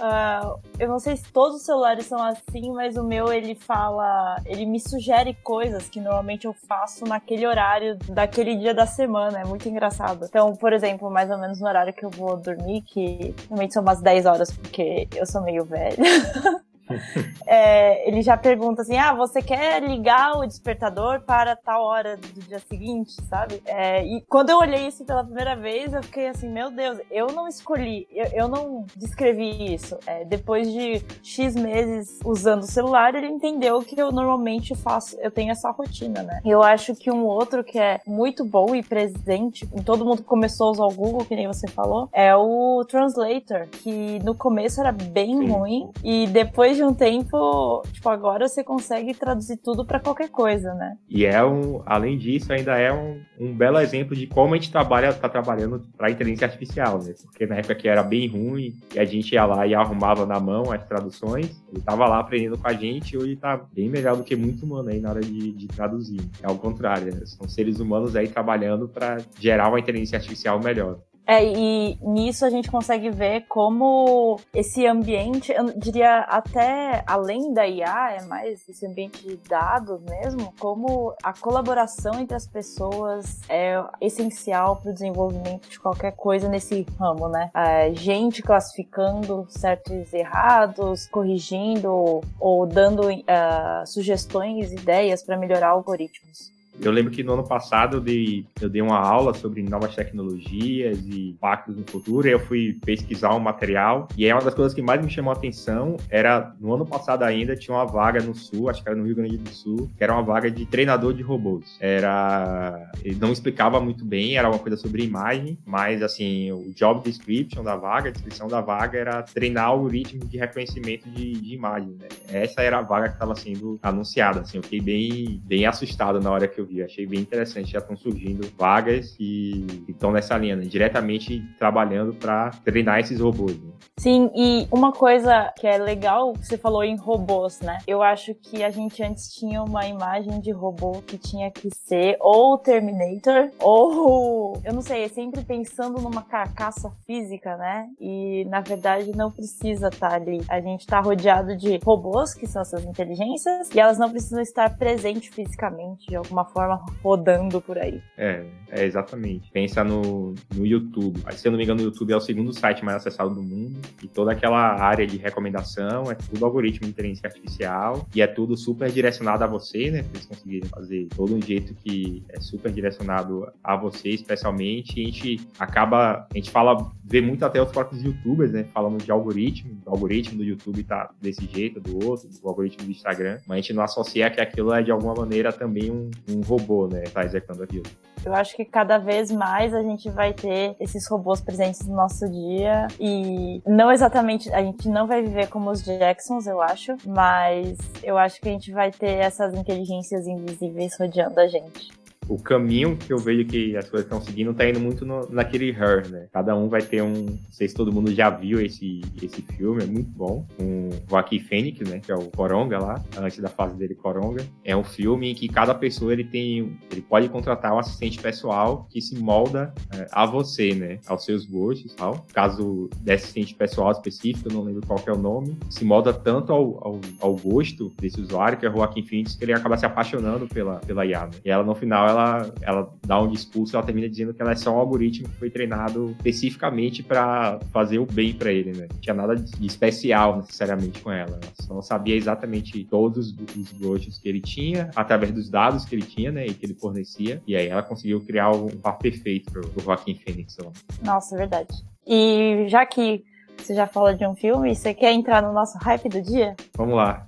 Uh, 0.00 0.58
eu 0.78 0.88
não 0.88 0.98
sei 0.98 1.14
se 1.14 1.30
todos 1.30 1.58
os 1.58 1.62
celulares 1.62 2.06
são 2.06 2.22
assim, 2.22 2.72
mas 2.72 2.96
o 2.96 3.04
meu 3.04 3.30
ele 3.30 3.54
fala, 3.54 4.40
ele 4.46 4.64
me 4.64 4.80
sugere 4.80 5.34
coisas 5.44 5.90
que 5.90 6.00
normalmente 6.00 6.46
eu 6.46 6.54
faço 6.54 7.04
naquele 7.04 7.46
horário 7.46 7.98
daquele 8.08 8.56
dia 8.56 8.72
da 8.72 8.86
semana. 8.86 9.40
É 9.40 9.44
muito 9.44 9.68
engraçado. 9.68 10.24
Então, 10.24 10.56
por 10.56 10.72
exemplo, 10.72 11.10
mais 11.10 11.30
ou 11.30 11.36
menos 11.36 11.60
no 11.60 11.68
horário 11.68 11.92
que 11.92 12.04
eu 12.04 12.10
vou 12.10 12.34
dormir, 12.38 12.80
que 12.82 13.34
normalmente 13.42 13.74
são 13.74 13.82
umas 13.82 14.00
10 14.00 14.24
horas, 14.24 14.50
porque 14.50 15.06
eu 15.14 15.26
sou 15.26 15.42
meio 15.42 15.64
velha. 15.66 15.96
é, 17.46 18.08
ele 18.08 18.22
já 18.22 18.36
pergunta 18.36 18.82
assim: 18.82 18.96
ah, 18.96 19.12
você 19.14 19.42
quer 19.42 19.82
ligar 19.82 20.36
o 20.38 20.46
despertador 20.46 21.20
para 21.20 21.56
tal 21.56 21.84
hora 21.84 22.16
do 22.16 22.40
dia 22.40 22.58
seguinte, 22.58 23.12
sabe? 23.28 23.62
É, 23.66 24.04
e 24.04 24.22
quando 24.28 24.50
eu 24.50 24.58
olhei 24.58 24.86
isso 24.86 25.04
pela 25.04 25.24
primeira 25.24 25.56
vez, 25.56 25.92
eu 25.92 26.02
fiquei 26.02 26.28
assim: 26.28 26.48
meu 26.48 26.70
Deus, 26.70 26.98
eu 27.10 27.28
não 27.28 27.48
escolhi, 27.48 28.06
eu, 28.10 28.26
eu 28.32 28.48
não 28.48 28.84
descrevi 28.96 29.74
isso. 29.74 29.98
É, 30.06 30.24
depois 30.24 30.70
de 30.70 31.02
X 31.22 31.54
meses 31.54 32.18
usando 32.24 32.62
o 32.62 32.66
celular, 32.66 33.14
ele 33.14 33.28
entendeu 33.28 33.80
que 33.80 34.00
eu 34.00 34.10
normalmente 34.10 34.74
faço, 34.74 35.18
eu 35.20 35.30
tenho 35.30 35.50
essa 35.50 35.70
rotina, 35.70 36.22
né? 36.22 36.40
Eu 36.44 36.62
acho 36.62 36.94
que 36.94 37.10
um 37.10 37.24
outro 37.24 37.62
que 37.62 37.78
é 37.78 38.00
muito 38.06 38.44
bom 38.44 38.74
e 38.74 38.82
presente, 38.82 39.66
todo 39.84 40.04
mundo 40.04 40.22
começou 40.22 40.68
a 40.68 40.70
usar 40.70 40.84
o 40.84 40.94
Google, 40.94 41.24
que 41.24 41.36
nem 41.36 41.46
você 41.46 41.68
falou, 41.68 42.08
é 42.12 42.34
o 42.34 42.84
Translator, 42.84 43.66
que 43.68 44.18
no 44.24 44.34
começo 44.34 44.80
era 44.80 44.92
bem 44.92 45.38
Sim. 45.38 45.48
ruim 45.48 45.90
e 46.02 46.26
depois 46.26 46.79
de 46.80 46.84
um 46.84 46.94
tempo, 46.94 47.82
tipo, 47.92 48.08
agora 48.08 48.48
você 48.48 48.64
consegue 48.64 49.12
traduzir 49.12 49.58
tudo 49.58 49.84
para 49.84 50.00
qualquer 50.00 50.30
coisa, 50.30 50.72
né? 50.74 50.96
E 51.08 51.26
é 51.26 51.44
um, 51.44 51.82
além 51.84 52.16
disso, 52.16 52.50
ainda 52.52 52.78
é 52.78 52.90
um, 52.90 53.20
um 53.38 53.54
belo 53.54 53.78
exemplo 53.78 54.16
de 54.16 54.26
como 54.26 54.54
a 54.54 54.56
gente 54.56 54.72
trabalha, 54.72 55.12
tá 55.12 55.28
trabalhando 55.28 55.82
para 55.96 56.10
inteligência 56.10 56.46
artificial, 56.46 56.98
né? 57.02 57.14
Porque 57.22 57.46
na 57.46 57.56
época 57.56 57.74
que 57.74 57.86
era 57.86 58.02
bem 58.02 58.26
ruim 58.26 58.74
e 58.94 58.98
a 58.98 59.04
gente 59.04 59.32
ia 59.32 59.44
lá 59.44 59.66
e 59.66 59.74
arrumava 59.74 60.24
na 60.24 60.40
mão 60.40 60.72
as 60.72 60.82
traduções, 60.86 61.62
ele 61.70 61.82
tava 61.82 62.06
lá 62.06 62.18
aprendendo 62.18 62.56
com 62.56 62.66
a 62.66 62.72
gente 62.72 63.12
e 63.12 63.18
hoje 63.18 63.36
tá 63.36 63.60
bem 63.72 63.90
melhor 63.90 64.16
do 64.16 64.24
que 64.24 64.34
muito 64.34 64.64
humano 64.64 64.88
aí 64.88 65.00
na 65.00 65.10
hora 65.10 65.20
de, 65.20 65.52
de 65.52 65.66
traduzir. 65.68 66.20
É 66.42 66.46
ao 66.46 66.56
contrário, 66.56 67.14
né? 67.14 67.20
São 67.26 67.46
seres 67.46 67.78
humanos 67.78 68.16
aí 68.16 68.26
trabalhando 68.26 68.88
para 68.88 69.18
gerar 69.38 69.68
uma 69.68 69.78
inteligência 69.78 70.16
artificial 70.16 70.58
melhor. 70.58 70.98
É, 71.30 71.44
e 71.44 71.96
nisso 72.02 72.44
a 72.44 72.50
gente 72.50 72.68
consegue 72.68 73.08
ver 73.08 73.44
como 73.48 74.40
esse 74.52 74.84
ambiente, 74.84 75.52
eu 75.52 75.78
diria 75.78 76.22
até 76.22 77.04
além 77.06 77.54
da 77.54 77.68
IA, 77.68 78.16
é 78.18 78.22
mais 78.24 78.68
esse 78.68 78.84
ambiente 78.84 79.22
de 79.22 79.36
dados 79.36 80.00
mesmo, 80.00 80.52
como 80.58 81.14
a 81.22 81.32
colaboração 81.32 82.18
entre 82.18 82.34
as 82.34 82.48
pessoas 82.48 83.42
é 83.48 83.80
essencial 84.00 84.74
para 84.82 84.90
o 84.90 84.92
desenvolvimento 84.92 85.70
de 85.70 85.78
qualquer 85.78 86.16
coisa 86.16 86.48
nesse 86.48 86.84
ramo, 86.98 87.28
né? 87.28 87.48
É, 87.54 87.94
gente 87.94 88.42
classificando 88.42 89.46
certos 89.50 90.12
errados, 90.12 91.06
corrigindo 91.06 92.22
ou 92.40 92.66
dando 92.66 93.08
uh, 93.08 93.86
sugestões, 93.86 94.72
ideias 94.72 95.22
para 95.22 95.36
melhorar 95.36 95.68
algoritmos. 95.68 96.49
Eu 96.82 96.92
lembro 96.92 97.10
que 97.10 97.22
no 97.22 97.34
ano 97.34 97.46
passado 97.46 97.98
eu 97.98 98.00
dei, 98.00 98.46
eu 98.60 98.68
dei 98.68 98.80
uma 98.80 98.98
aula 98.98 99.34
sobre 99.34 99.62
novas 99.62 99.94
tecnologias 99.94 100.98
e 101.06 101.30
impactos 101.30 101.76
no 101.76 101.84
futuro, 101.84 102.26
e 102.26 102.32
eu 102.32 102.40
fui 102.40 102.78
pesquisar 102.84 103.34
um 103.34 103.40
material, 103.40 104.08
e 104.16 104.26
é 104.26 104.34
uma 104.34 104.42
das 104.42 104.54
coisas 104.54 104.72
que 104.72 104.80
mais 104.80 105.04
me 105.04 105.10
chamou 105.10 105.32
a 105.32 105.36
atenção 105.36 105.96
era, 106.08 106.54
no 106.58 106.74
ano 106.74 106.86
passado 106.86 107.22
ainda, 107.22 107.54
tinha 107.54 107.76
uma 107.76 107.84
vaga 107.84 108.22
no 108.22 108.34
Sul, 108.34 108.70
acho 108.70 108.82
que 108.82 108.88
era 108.88 108.96
no 108.96 109.04
Rio 109.04 109.14
Grande 109.14 109.36
do 109.36 109.50
Sul, 109.50 109.90
que 109.96 110.02
era 110.02 110.12
uma 110.12 110.22
vaga 110.22 110.50
de 110.50 110.64
treinador 110.64 111.12
de 111.12 111.22
robôs. 111.22 111.76
Era... 111.80 112.90
Ele 113.04 113.18
não 113.20 113.32
explicava 113.32 113.78
muito 113.80 114.04
bem, 114.04 114.36
era 114.36 114.48
uma 114.48 114.58
coisa 114.58 114.76
sobre 114.76 115.04
imagem, 115.04 115.58
mas, 115.66 116.02
assim, 116.02 116.50
o 116.50 116.72
job 116.74 117.02
description 117.04 117.62
da 117.62 117.76
vaga, 117.76 118.08
a 118.08 118.12
descrição 118.12 118.48
da 118.48 118.60
vaga 118.60 118.98
era 118.98 119.22
treinar 119.22 119.66
algoritmos 119.66 120.28
de 120.28 120.38
reconhecimento 120.38 121.08
de, 121.10 121.32
de 121.32 121.54
imagem, 121.54 121.96
né? 122.00 122.08
Essa 122.28 122.62
era 122.62 122.78
a 122.78 122.82
vaga 122.82 123.08
que 123.08 123.14
estava 123.14 123.34
sendo 123.34 123.78
anunciada, 123.82 124.40
assim, 124.40 124.56
eu 124.56 124.62
fiquei 124.62 124.80
bem, 124.80 125.42
bem 125.44 125.66
assustado 125.66 126.20
na 126.20 126.30
hora 126.30 126.48
que 126.48 126.60
eu 126.60 126.69
vi. 126.70 126.82
Achei 126.82 127.06
bem 127.06 127.20
interessante. 127.20 127.72
Já 127.72 127.78
estão 127.80 127.96
surgindo 127.96 128.48
vagas 128.56 129.12
que 129.16 129.66
estão 129.88 130.12
nessa 130.12 130.36
linha, 130.38 130.56
né? 130.56 130.64
diretamente 130.64 131.42
trabalhando 131.58 132.14
para 132.14 132.50
treinar 132.64 133.00
esses 133.00 133.20
robôs. 133.20 133.58
Né? 133.60 133.70
Sim, 133.98 134.30
e 134.34 134.66
uma 134.70 134.92
coisa 134.92 135.52
que 135.58 135.66
é 135.66 135.76
legal, 135.76 136.32
você 136.34 136.56
falou 136.56 136.82
em 136.84 136.96
robôs, 136.96 137.60
né? 137.60 137.78
Eu 137.86 138.02
acho 138.02 138.34
que 138.34 138.62
a 138.62 138.70
gente 138.70 139.02
antes 139.02 139.34
tinha 139.34 139.62
uma 139.62 139.86
imagem 139.86 140.40
de 140.40 140.50
robô 140.50 141.02
que 141.06 141.18
tinha 141.18 141.50
que 141.50 141.68
ser 141.74 142.16
ou 142.20 142.56
Terminator, 142.56 143.50
ou 143.58 144.58
eu 144.64 144.72
não 144.72 144.80
sei, 144.80 145.04
é 145.04 145.08
sempre 145.08 145.42
pensando 145.42 146.00
numa 146.00 146.22
carcaça 146.22 146.90
física, 147.06 147.56
né? 147.56 147.88
E 148.00 148.44
na 148.46 148.60
verdade 148.60 149.14
não 149.14 149.30
precisa 149.30 149.88
estar 149.88 150.14
ali. 150.14 150.40
A 150.48 150.60
gente 150.60 150.80
está 150.80 151.00
rodeado 151.00 151.56
de 151.56 151.78
robôs, 151.84 152.32
que 152.32 152.46
são 152.46 152.62
essas 152.62 152.84
inteligências, 152.84 153.70
e 153.74 153.80
elas 153.80 153.98
não 153.98 154.10
precisam 154.10 154.40
estar 154.40 154.78
presentes 154.78 155.34
fisicamente 155.34 156.06
de 156.08 156.16
alguma 156.16 156.44
forma 156.44 156.59
rodando 157.02 157.60
por 157.60 157.78
aí. 157.78 158.00
É, 158.16 158.44
é 158.70 158.84
exatamente. 158.84 159.50
Pensa 159.52 159.82
no, 159.82 160.34
no 160.54 160.66
YouTube. 160.66 161.20
Se 161.32 161.48
eu 161.48 161.52
não 161.52 161.58
me 161.58 161.64
engano, 161.64 161.80
o 161.80 161.84
YouTube 161.84 162.12
é 162.12 162.16
o 162.16 162.20
segundo 162.20 162.52
site 162.52 162.84
mais 162.84 162.98
acessado 162.98 163.34
do 163.34 163.42
mundo. 163.42 163.80
E 164.02 164.08
toda 164.08 164.32
aquela 164.32 164.80
área 164.80 165.06
de 165.06 165.16
recomendação 165.16 166.10
é 166.10 166.14
tudo 166.14 166.44
algoritmo 166.44 166.84
de 166.84 166.90
inteligência 166.90 167.26
artificial. 167.26 168.06
E 168.14 168.22
é 168.22 168.26
tudo 168.26 168.56
super 168.56 168.90
direcionado 168.90 169.44
a 169.44 169.46
você, 169.46 169.90
né? 169.90 170.02
Pra 170.02 170.12
eles 170.14 170.26
conseguirem 170.26 170.68
fazer 170.68 171.08
todo 171.16 171.34
um 171.34 171.42
jeito 171.42 171.74
que 171.74 172.24
é 172.28 172.40
super 172.40 172.70
direcionado 172.72 173.48
a 173.62 173.76
você, 173.76 174.10
especialmente. 174.10 175.00
E 175.00 175.02
a 175.02 175.06
gente 175.06 175.48
acaba. 175.58 176.26
A 176.30 176.36
gente 176.36 176.50
fala, 176.50 176.90
vê 177.04 177.20
muito 177.20 177.44
até 177.44 177.60
os 177.62 177.70
próprios 177.70 178.02
youtubers, 178.02 178.52
né? 178.52 178.64
Falando 178.72 179.02
de 179.02 179.10
algoritmo. 179.10 179.80
O 179.86 179.90
algoritmo 179.90 180.38
do 180.38 180.44
YouTube 180.44 180.82
tá 180.84 181.10
desse 181.20 181.46
jeito, 181.46 181.80
do 181.80 182.06
outro, 182.06 182.28
o 182.42 182.48
algoritmo 182.48 182.84
do 182.84 182.90
Instagram. 182.90 183.38
Mas 183.46 183.50
a 183.50 183.60
gente 183.60 183.72
não 183.72 183.82
associa 183.82 184.30
que 184.30 184.40
aquilo 184.40 184.72
é 184.72 184.82
de 184.82 184.90
alguma 184.90 185.14
maneira 185.14 185.52
também 185.52 185.90
um, 185.90 186.10
um 186.28 186.40
robô, 186.50 186.86
né? 186.86 187.04
Tá 187.12 187.24
executando 187.24 187.62
aquilo. 187.62 187.84
Eu 188.24 188.34
acho 188.34 188.54
que 188.54 188.64
cada 188.64 188.98
vez 188.98 189.30
mais 189.30 189.72
a 189.72 189.82
gente 189.82 190.10
vai 190.10 190.34
ter 190.34 190.76
esses 190.78 191.08
robôs 191.08 191.40
presentes 191.40 191.86
no 191.86 191.96
nosso 191.96 192.28
dia 192.28 192.86
e 193.00 193.62
não 193.66 193.90
exatamente, 193.90 194.52
a 194.52 194.62
gente 194.62 194.88
não 194.88 195.06
vai 195.06 195.22
viver 195.22 195.48
como 195.48 195.70
os 195.70 195.82
Jacksons, 195.82 196.46
eu 196.46 196.60
acho, 196.60 196.96
mas 197.06 197.78
eu 198.02 198.18
acho 198.18 198.38
que 198.40 198.48
a 198.48 198.52
gente 198.52 198.70
vai 198.72 198.90
ter 198.90 199.12
essas 199.12 199.54
inteligências 199.54 200.26
invisíveis 200.26 200.98
rodeando 200.98 201.40
a 201.40 201.46
gente 201.46 201.99
o 202.28 202.38
caminho 202.38 202.96
que 202.96 203.12
eu 203.12 203.18
vejo 203.18 203.44
que 203.46 203.76
as 203.76 203.88
coisas 203.88 204.06
estão 204.06 204.20
seguindo 204.20 204.54
tá 204.54 204.68
indo 204.68 204.78
muito 204.78 205.04
no, 205.04 205.28
naquele 205.30 205.70
Her, 205.70 206.08
né? 206.08 206.28
Cada 206.32 206.54
um 206.56 206.68
vai 206.68 206.82
ter 206.82 207.02
um. 207.02 207.24
Não 207.24 207.38
sei 207.50 207.68
se 207.68 207.74
todo 207.74 207.92
mundo 207.92 208.12
já 208.12 208.30
viu 208.30 208.60
esse, 208.60 209.00
esse 209.20 209.42
filme, 209.42 209.82
é 209.82 209.86
muito 209.86 210.10
bom. 210.10 210.46
O 210.58 210.90
Joaquim 211.08 211.40
Fênix, 211.40 211.88
né? 211.88 212.00
Que 212.00 212.12
é 212.12 212.14
o 212.14 212.30
Coronga 212.30 212.78
lá, 212.78 213.02
antes 213.18 213.38
da 213.40 213.48
fase 213.48 213.76
dele 213.76 213.94
Coronga. 213.94 214.44
É 214.64 214.76
um 214.76 214.84
filme 214.84 215.32
em 215.32 215.34
que 215.34 215.48
cada 215.48 215.74
pessoa 215.74 216.12
ele 216.12 216.24
tem. 216.24 216.78
Ele 216.90 217.02
pode 217.02 217.28
contratar 217.28 217.74
um 217.74 217.78
assistente 217.78 218.20
pessoal 218.20 218.86
que 218.90 219.00
se 219.00 219.18
molda 219.18 219.74
é, 219.92 220.06
a 220.12 220.24
você, 220.24 220.74
né? 220.74 220.98
Aos 221.06 221.24
seus 221.24 221.44
gostos 221.44 221.94
tal. 221.94 222.26
Caso 222.32 222.88
desse 223.00 223.24
assistente 223.24 223.54
pessoal 223.54 223.90
específico, 223.90 224.52
não 224.52 224.62
lembro 224.62 224.86
qual 224.86 225.02
é 225.04 225.12
o 225.12 225.18
nome, 225.18 225.56
se 225.68 225.84
molda 225.84 226.12
tanto 226.12 226.52
ao, 226.52 226.86
ao, 226.86 227.00
ao 227.20 227.36
gosto 227.36 227.92
desse 228.00 228.20
usuário, 228.20 228.58
que 228.58 228.66
é 228.66 228.70
o 228.70 228.72
Joaquim 228.72 229.02
Phoenix, 229.02 229.34
que 229.34 229.44
ele 229.44 229.52
acaba 229.52 229.76
se 229.76 229.84
apaixonando 229.84 230.46
pela, 230.46 230.76
pela 230.76 231.04
IA, 231.04 231.26
né? 231.26 231.32
E 231.44 231.50
ela, 231.50 231.64
no 231.64 231.74
final, 231.74 232.08
ela 232.08 232.19
ela, 232.20 232.54
ela 232.62 232.94
dá 233.06 233.20
um 233.20 233.28
discurso, 233.28 233.76
ela 233.76 233.84
termina 233.84 234.08
dizendo 234.08 234.34
que 234.34 234.40
ela 234.40 234.52
é 234.52 234.56
só 234.56 234.74
um 234.74 234.78
algoritmo 234.78 235.28
que 235.28 235.36
foi 235.36 235.50
treinado 235.50 236.14
especificamente 236.18 237.02
para 237.02 237.58
fazer 237.72 237.98
o 237.98 238.06
bem 238.06 238.32
para 238.32 238.52
ele, 238.52 238.72
né? 238.76 238.86
Não 238.92 239.00
tinha 239.00 239.14
nada 239.14 239.36
de 239.36 239.66
especial 239.66 240.36
necessariamente 240.36 241.00
com 241.00 241.10
ela. 241.10 241.38
Ela 241.42 241.52
só 241.60 241.82
sabia 241.82 242.16
exatamente 242.16 242.84
todos 242.84 243.34
os 243.56 243.72
gostos 243.72 244.18
que 244.18 244.28
ele 244.28 244.40
tinha, 244.40 244.90
através 244.94 245.32
dos 245.32 245.48
dados 245.48 245.84
que 245.84 245.94
ele 245.94 246.02
tinha, 246.02 246.30
né? 246.30 246.46
E 246.46 246.54
que 246.54 246.66
ele 246.66 246.74
fornecia. 246.74 247.42
E 247.46 247.56
aí 247.56 247.68
ela 247.68 247.82
conseguiu 247.82 248.20
criar 248.20 248.50
um 248.50 248.68
par 248.68 248.98
perfeito 248.98 249.50
pro, 249.50 249.66
pro 249.68 249.82
Joaquim 249.82 250.14
Phoenix. 250.14 250.56
Nossa, 251.02 251.36
verdade. 251.36 251.84
E 252.06 252.66
já 252.68 252.84
que 252.84 253.24
você 253.62 253.74
já 253.74 253.86
falou 253.86 254.14
de 254.14 254.26
um 254.26 254.34
filme, 254.34 254.74
você 254.74 254.94
quer 254.94 255.12
entrar 255.12 255.42
no 255.42 255.52
nosso 255.52 255.78
hype 255.78 256.08
do 256.08 256.22
dia? 256.22 256.56
Vamos 256.76 256.96
lá. 256.96 257.26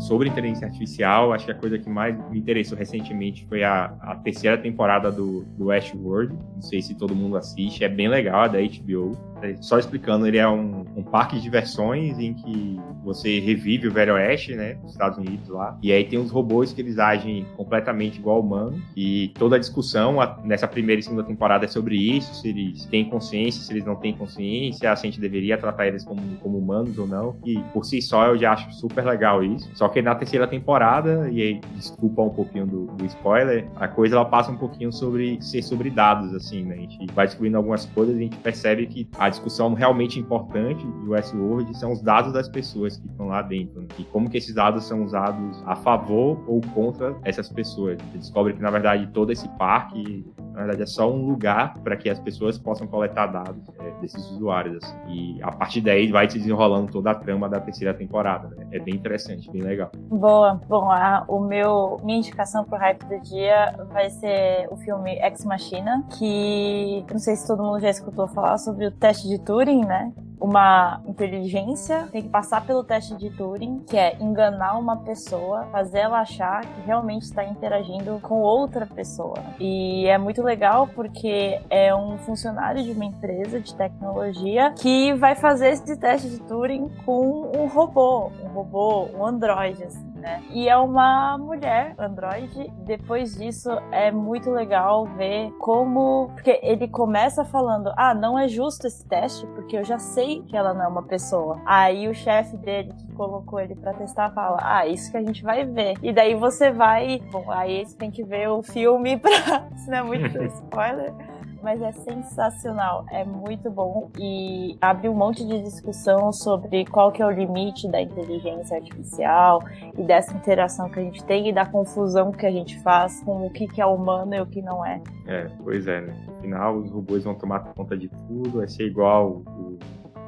Sobre 0.00 0.28
inteligência 0.28 0.66
artificial, 0.66 1.32
acho 1.32 1.44
que 1.44 1.52
a 1.52 1.54
coisa 1.54 1.78
que 1.78 1.88
mais 1.88 2.16
me 2.30 2.38
interessou 2.38 2.76
recentemente 2.76 3.46
foi 3.46 3.62
a, 3.62 3.94
a 4.00 4.16
terceira 4.16 4.56
temporada 4.56 5.12
do, 5.12 5.44
do 5.56 5.66
Westworld. 5.66 6.34
Não 6.54 6.62
sei 6.62 6.80
se 6.80 6.94
todo 6.94 7.14
mundo 7.14 7.36
assiste, 7.36 7.84
é 7.84 7.88
bem 7.88 8.08
legal, 8.08 8.46
é 8.46 8.48
da 8.48 8.58
HBO. 8.58 9.16
Só 9.60 9.78
explicando, 9.78 10.26
ele 10.26 10.38
é 10.38 10.48
um, 10.48 10.84
um, 10.96 11.02
parque 11.02 11.36
de 11.36 11.42
diversões 11.42 12.18
em 12.18 12.34
que 12.34 12.80
você 13.04 13.40
revive 13.40 13.88
o 13.88 13.92
Velho 13.92 14.14
Oeste, 14.14 14.54
né, 14.54 14.74
nos 14.82 14.92
Estados 14.92 15.18
Unidos 15.18 15.48
lá. 15.48 15.78
E 15.82 15.92
aí 15.92 16.04
tem 16.04 16.18
os 16.18 16.30
robôs 16.30 16.72
que 16.72 16.80
eles 16.80 16.98
agem 16.98 17.46
completamente 17.56 18.18
igual 18.18 18.40
humano. 18.40 18.80
E 18.96 19.32
toda 19.38 19.56
a 19.56 19.58
discussão 19.58 20.20
a, 20.20 20.38
nessa 20.44 20.68
primeira 20.68 21.00
e 21.00 21.02
segunda 21.02 21.24
temporada 21.24 21.64
é 21.64 21.68
sobre 21.68 21.96
isso, 21.96 22.34
se 22.34 22.48
eles 22.48 22.84
têm 22.86 23.08
consciência, 23.08 23.62
se 23.62 23.72
eles 23.72 23.84
não 23.84 23.96
têm 23.96 24.14
consciência, 24.14 24.78
se 24.78 24.86
a 24.86 24.94
gente 24.94 25.20
deveria 25.20 25.56
tratar 25.58 25.86
eles 25.86 26.04
como, 26.04 26.20
como 26.38 26.58
humanos 26.58 26.98
ou 26.98 27.06
não. 27.06 27.36
E 27.44 27.58
por 27.72 27.84
si 27.84 28.00
só 28.02 28.26
eu 28.26 28.38
já 28.38 28.52
acho 28.52 28.72
super 28.72 29.04
legal 29.04 29.42
isso. 29.42 29.70
Só 29.74 29.88
que 29.88 30.02
na 30.02 30.14
terceira 30.14 30.46
temporada, 30.46 31.28
e 31.30 31.42
aí 31.42 31.60
desculpa 31.74 32.22
um 32.22 32.30
pouquinho 32.30 32.66
do, 32.66 32.86
do, 32.86 33.04
spoiler, 33.06 33.68
a 33.76 33.88
coisa 33.88 34.16
ela 34.16 34.24
passa 34.24 34.50
um 34.50 34.56
pouquinho 34.56 34.92
sobre 34.92 35.40
ser 35.40 35.62
sobre 35.62 35.90
dados, 35.90 36.34
assim, 36.34 36.64
né? 36.64 36.74
A 36.74 36.78
gente 36.78 37.06
vai 37.12 37.26
descobrindo 37.26 37.56
algumas 37.56 37.86
coisas 37.86 38.14
e 38.16 38.18
a 38.18 38.22
gente 38.22 38.36
percebe 38.36 38.86
que 38.86 39.08
a 39.18 39.29
discussão 39.30 39.72
realmente 39.74 40.18
importante 40.18 40.86
do 40.86 41.10
Westworld 41.10 41.76
são 41.78 41.92
os 41.92 42.02
dados 42.02 42.32
das 42.32 42.48
pessoas 42.48 42.96
que 42.96 43.06
estão 43.06 43.28
lá 43.28 43.42
dentro. 43.42 43.80
Né? 43.80 43.88
E 43.98 44.04
como 44.04 44.28
que 44.28 44.36
esses 44.36 44.54
dados 44.54 44.84
são 44.84 45.04
usados 45.04 45.62
a 45.66 45.76
favor 45.76 46.42
ou 46.46 46.60
contra 46.74 47.16
essas 47.24 47.48
pessoas. 47.48 47.98
Você 48.12 48.18
descobre 48.18 48.52
que, 48.52 48.60
na 48.60 48.70
verdade, 48.70 49.06
todo 49.12 49.32
esse 49.32 49.48
parque 49.56 50.24
na 50.52 50.66
verdade 50.66 50.82
é 50.82 50.86
só 50.86 51.10
um 51.10 51.26
lugar 51.26 51.74
para 51.78 51.96
que 51.96 52.10
as 52.10 52.18
pessoas 52.18 52.58
possam 52.58 52.86
coletar 52.86 53.26
dados 53.28 53.62
é, 53.78 53.90
desses 54.00 54.30
usuários. 54.30 54.82
Assim. 54.82 54.96
E 55.08 55.42
a 55.42 55.50
partir 55.50 55.80
daí 55.80 56.10
vai 56.10 56.28
se 56.28 56.38
desenrolando 56.38 56.90
toda 56.90 57.10
a 57.12 57.14
trama 57.14 57.48
da 57.48 57.60
terceira 57.60 57.94
temporada. 57.94 58.48
Né? 58.48 58.66
É 58.72 58.78
bem 58.78 58.94
interessante, 58.94 59.50
bem 59.50 59.62
legal. 59.62 59.90
Boa. 60.08 60.60
Bom, 60.68 60.90
a, 60.90 61.24
o 61.28 61.40
meu 61.40 61.98
minha 62.02 62.18
indicação 62.18 62.64
pro 62.64 62.78
hype 62.78 63.04
do 63.06 63.20
dia 63.20 63.74
vai 63.92 64.10
ser 64.10 64.68
o 64.70 64.76
filme 64.76 65.12
Ex 65.22 65.44
Machina, 65.44 66.04
que 66.18 67.04
não 67.10 67.18
sei 67.18 67.36
se 67.36 67.46
todo 67.46 67.62
mundo 67.62 67.80
já 67.80 67.90
escutou 67.90 68.26
falar 68.28 68.58
sobre 68.58 68.86
o 68.86 68.90
teste 68.90 69.19
de 69.28 69.38
Turing, 69.38 69.84
né? 69.84 70.12
uma 70.40 71.02
inteligência 71.06 72.08
tem 72.10 72.22
que 72.22 72.28
passar 72.28 72.64
pelo 72.64 72.82
teste 72.82 73.14
de 73.16 73.30
Turing, 73.30 73.80
que 73.86 73.96
é 73.96 74.16
enganar 74.18 74.78
uma 74.78 74.96
pessoa, 74.96 75.66
fazer 75.70 75.98
ela 75.98 76.20
achar 76.20 76.62
que 76.62 76.80
realmente 76.86 77.22
está 77.24 77.44
interagindo 77.44 78.18
com 78.22 78.40
outra 78.40 78.86
pessoa. 78.86 79.36
E 79.60 80.06
é 80.06 80.16
muito 80.16 80.42
legal 80.42 80.88
porque 80.88 81.60
é 81.68 81.94
um 81.94 82.16
funcionário 82.18 82.82
de 82.82 82.92
uma 82.92 83.04
empresa 83.04 83.60
de 83.60 83.74
tecnologia 83.74 84.72
que 84.72 85.12
vai 85.14 85.34
fazer 85.34 85.70
esse 85.70 85.96
teste 85.98 86.30
de 86.30 86.38
Turing 86.40 86.88
com 87.04 87.52
um 87.54 87.66
robô, 87.66 88.32
um 88.42 88.48
robô, 88.48 89.08
um 89.14 89.26
androide, 89.26 89.84
assim 89.84 90.09
né? 90.20 90.42
E 90.50 90.68
é 90.68 90.76
uma 90.76 91.36
mulher 91.38 91.94
androide. 91.98 92.70
Depois 92.84 93.34
disso, 93.34 93.70
é 93.90 94.10
muito 94.10 94.50
legal 94.50 95.06
ver 95.06 95.50
como. 95.58 96.30
Porque 96.34 96.60
ele 96.62 96.86
começa 96.86 97.44
falando: 97.44 97.92
ah, 97.96 98.14
não 98.14 98.38
é 98.38 98.46
justo 98.46 98.86
esse 98.86 99.04
teste, 99.06 99.46
porque 99.48 99.76
eu 99.76 99.84
já 99.84 99.98
sei 99.98 100.42
que 100.42 100.56
ela 100.56 100.74
não 100.74 100.84
é 100.84 100.88
uma 100.88 101.02
pessoa. 101.02 101.60
Aí 101.64 102.08
o 102.08 102.14
chefe 102.14 102.56
dele, 102.56 102.92
que 102.92 103.12
colocou 103.12 103.58
ele 103.58 103.74
para 103.74 103.94
testar, 103.94 104.30
fala: 104.30 104.58
ah, 104.60 104.86
isso 104.86 105.10
que 105.10 105.16
a 105.16 105.22
gente 105.22 105.42
vai 105.42 105.64
ver. 105.64 105.94
E 106.02 106.12
daí 106.12 106.34
você 106.34 106.70
vai. 106.70 107.20
Bom, 107.32 107.50
aí 107.50 107.84
você 107.84 107.96
tem 107.96 108.10
que 108.10 108.22
ver 108.22 108.48
o 108.48 108.62
filme 108.62 109.16
pra. 109.18 109.30
Se 109.76 109.90
não 109.90 109.98
é 109.98 110.02
muito 110.02 110.42
spoiler 110.44 111.29
mas 111.62 111.80
é 111.82 111.92
sensacional, 111.92 113.04
é 113.10 113.24
muito 113.24 113.70
bom 113.70 114.10
e 114.18 114.76
abre 114.80 115.08
um 115.08 115.14
monte 115.14 115.46
de 115.46 115.62
discussão 115.62 116.32
sobre 116.32 116.84
qual 116.86 117.12
que 117.12 117.22
é 117.22 117.26
o 117.26 117.30
limite 117.30 117.88
da 117.88 118.00
inteligência 118.00 118.76
artificial 118.76 119.62
e 119.96 120.02
dessa 120.02 120.32
interação 120.34 120.88
que 120.88 120.98
a 120.98 121.02
gente 121.02 121.22
tem 121.24 121.48
e 121.48 121.52
da 121.52 121.66
confusão 121.66 122.32
que 122.32 122.46
a 122.46 122.50
gente 122.50 122.78
faz 122.80 123.22
com 123.22 123.46
o 123.46 123.50
que, 123.50 123.66
que 123.66 123.80
é 123.80 123.86
humano 123.86 124.34
e 124.34 124.40
o 124.40 124.46
que 124.46 124.62
não 124.62 124.84
é. 124.84 125.00
É, 125.26 125.48
pois 125.62 125.86
é, 125.86 126.00
né? 126.00 126.14
No 126.26 126.34
final 126.36 126.76
os 126.76 126.90
robôs 126.90 127.24
vão 127.24 127.34
tomar 127.34 127.60
conta 127.60 127.96
de 127.96 128.08
tudo, 128.08 128.58
vai 128.58 128.68
ser 128.68 128.86
igual 128.86 129.42
o, 129.46 129.78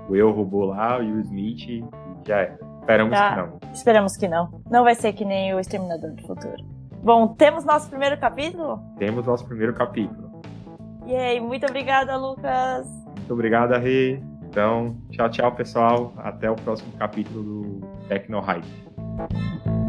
o 0.09 0.16
eu 0.16 0.31
robô 0.31 0.66
lá 0.66 1.01
e 1.01 1.12
o 1.12 1.21
Smith 1.21 1.68
e 1.68 1.85
já 2.27 2.40
é. 2.40 2.59
Esperamos 2.81 3.16
ah, 3.16 3.31
que 3.31 3.37
não. 3.37 3.73
Esperamos 3.73 4.16
que 4.16 4.29
não. 4.29 4.62
Não 4.68 4.85
vai 4.85 4.95
ser 4.95 5.12
que 5.12 5.25
nem 5.25 5.55
o 5.55 5.61
Exterminador 5.61 6.11
do 6.11 6.23
Futuro. 6.27 6.83
Bom, 7.03 7.29
temos 7.35 7.64
nosso 7.64 7.88
primeiro 7.88 8.16
capítulo? 8.18 8.81
Temos 8.97 9.27
nosso 9.27 9.45
primeiro 9.45 9.75
capítulo. 9.75 10.22
E 11.07 11.15
aí, 11.15 11.41
muito 11.41 11.67
obrigada, 11.67 12.17
Lucas. 12.17 12.87
Muito 13.17 13.33
obrigada, 13.33 13.79
Rê. 13.79 14.21
Então, 14.43 14.97
tchau, 15.11 15.31
tchau, 15.31 15.53
pessoal. 15.53 16.12
Até 16.19 16.51
o 16.51 16.55
próximo 16.55 16.93
capítulo 16.99 17.43
do 17.43 17.87
Tecno 18.09 18.41
Hype. 18.41 19.82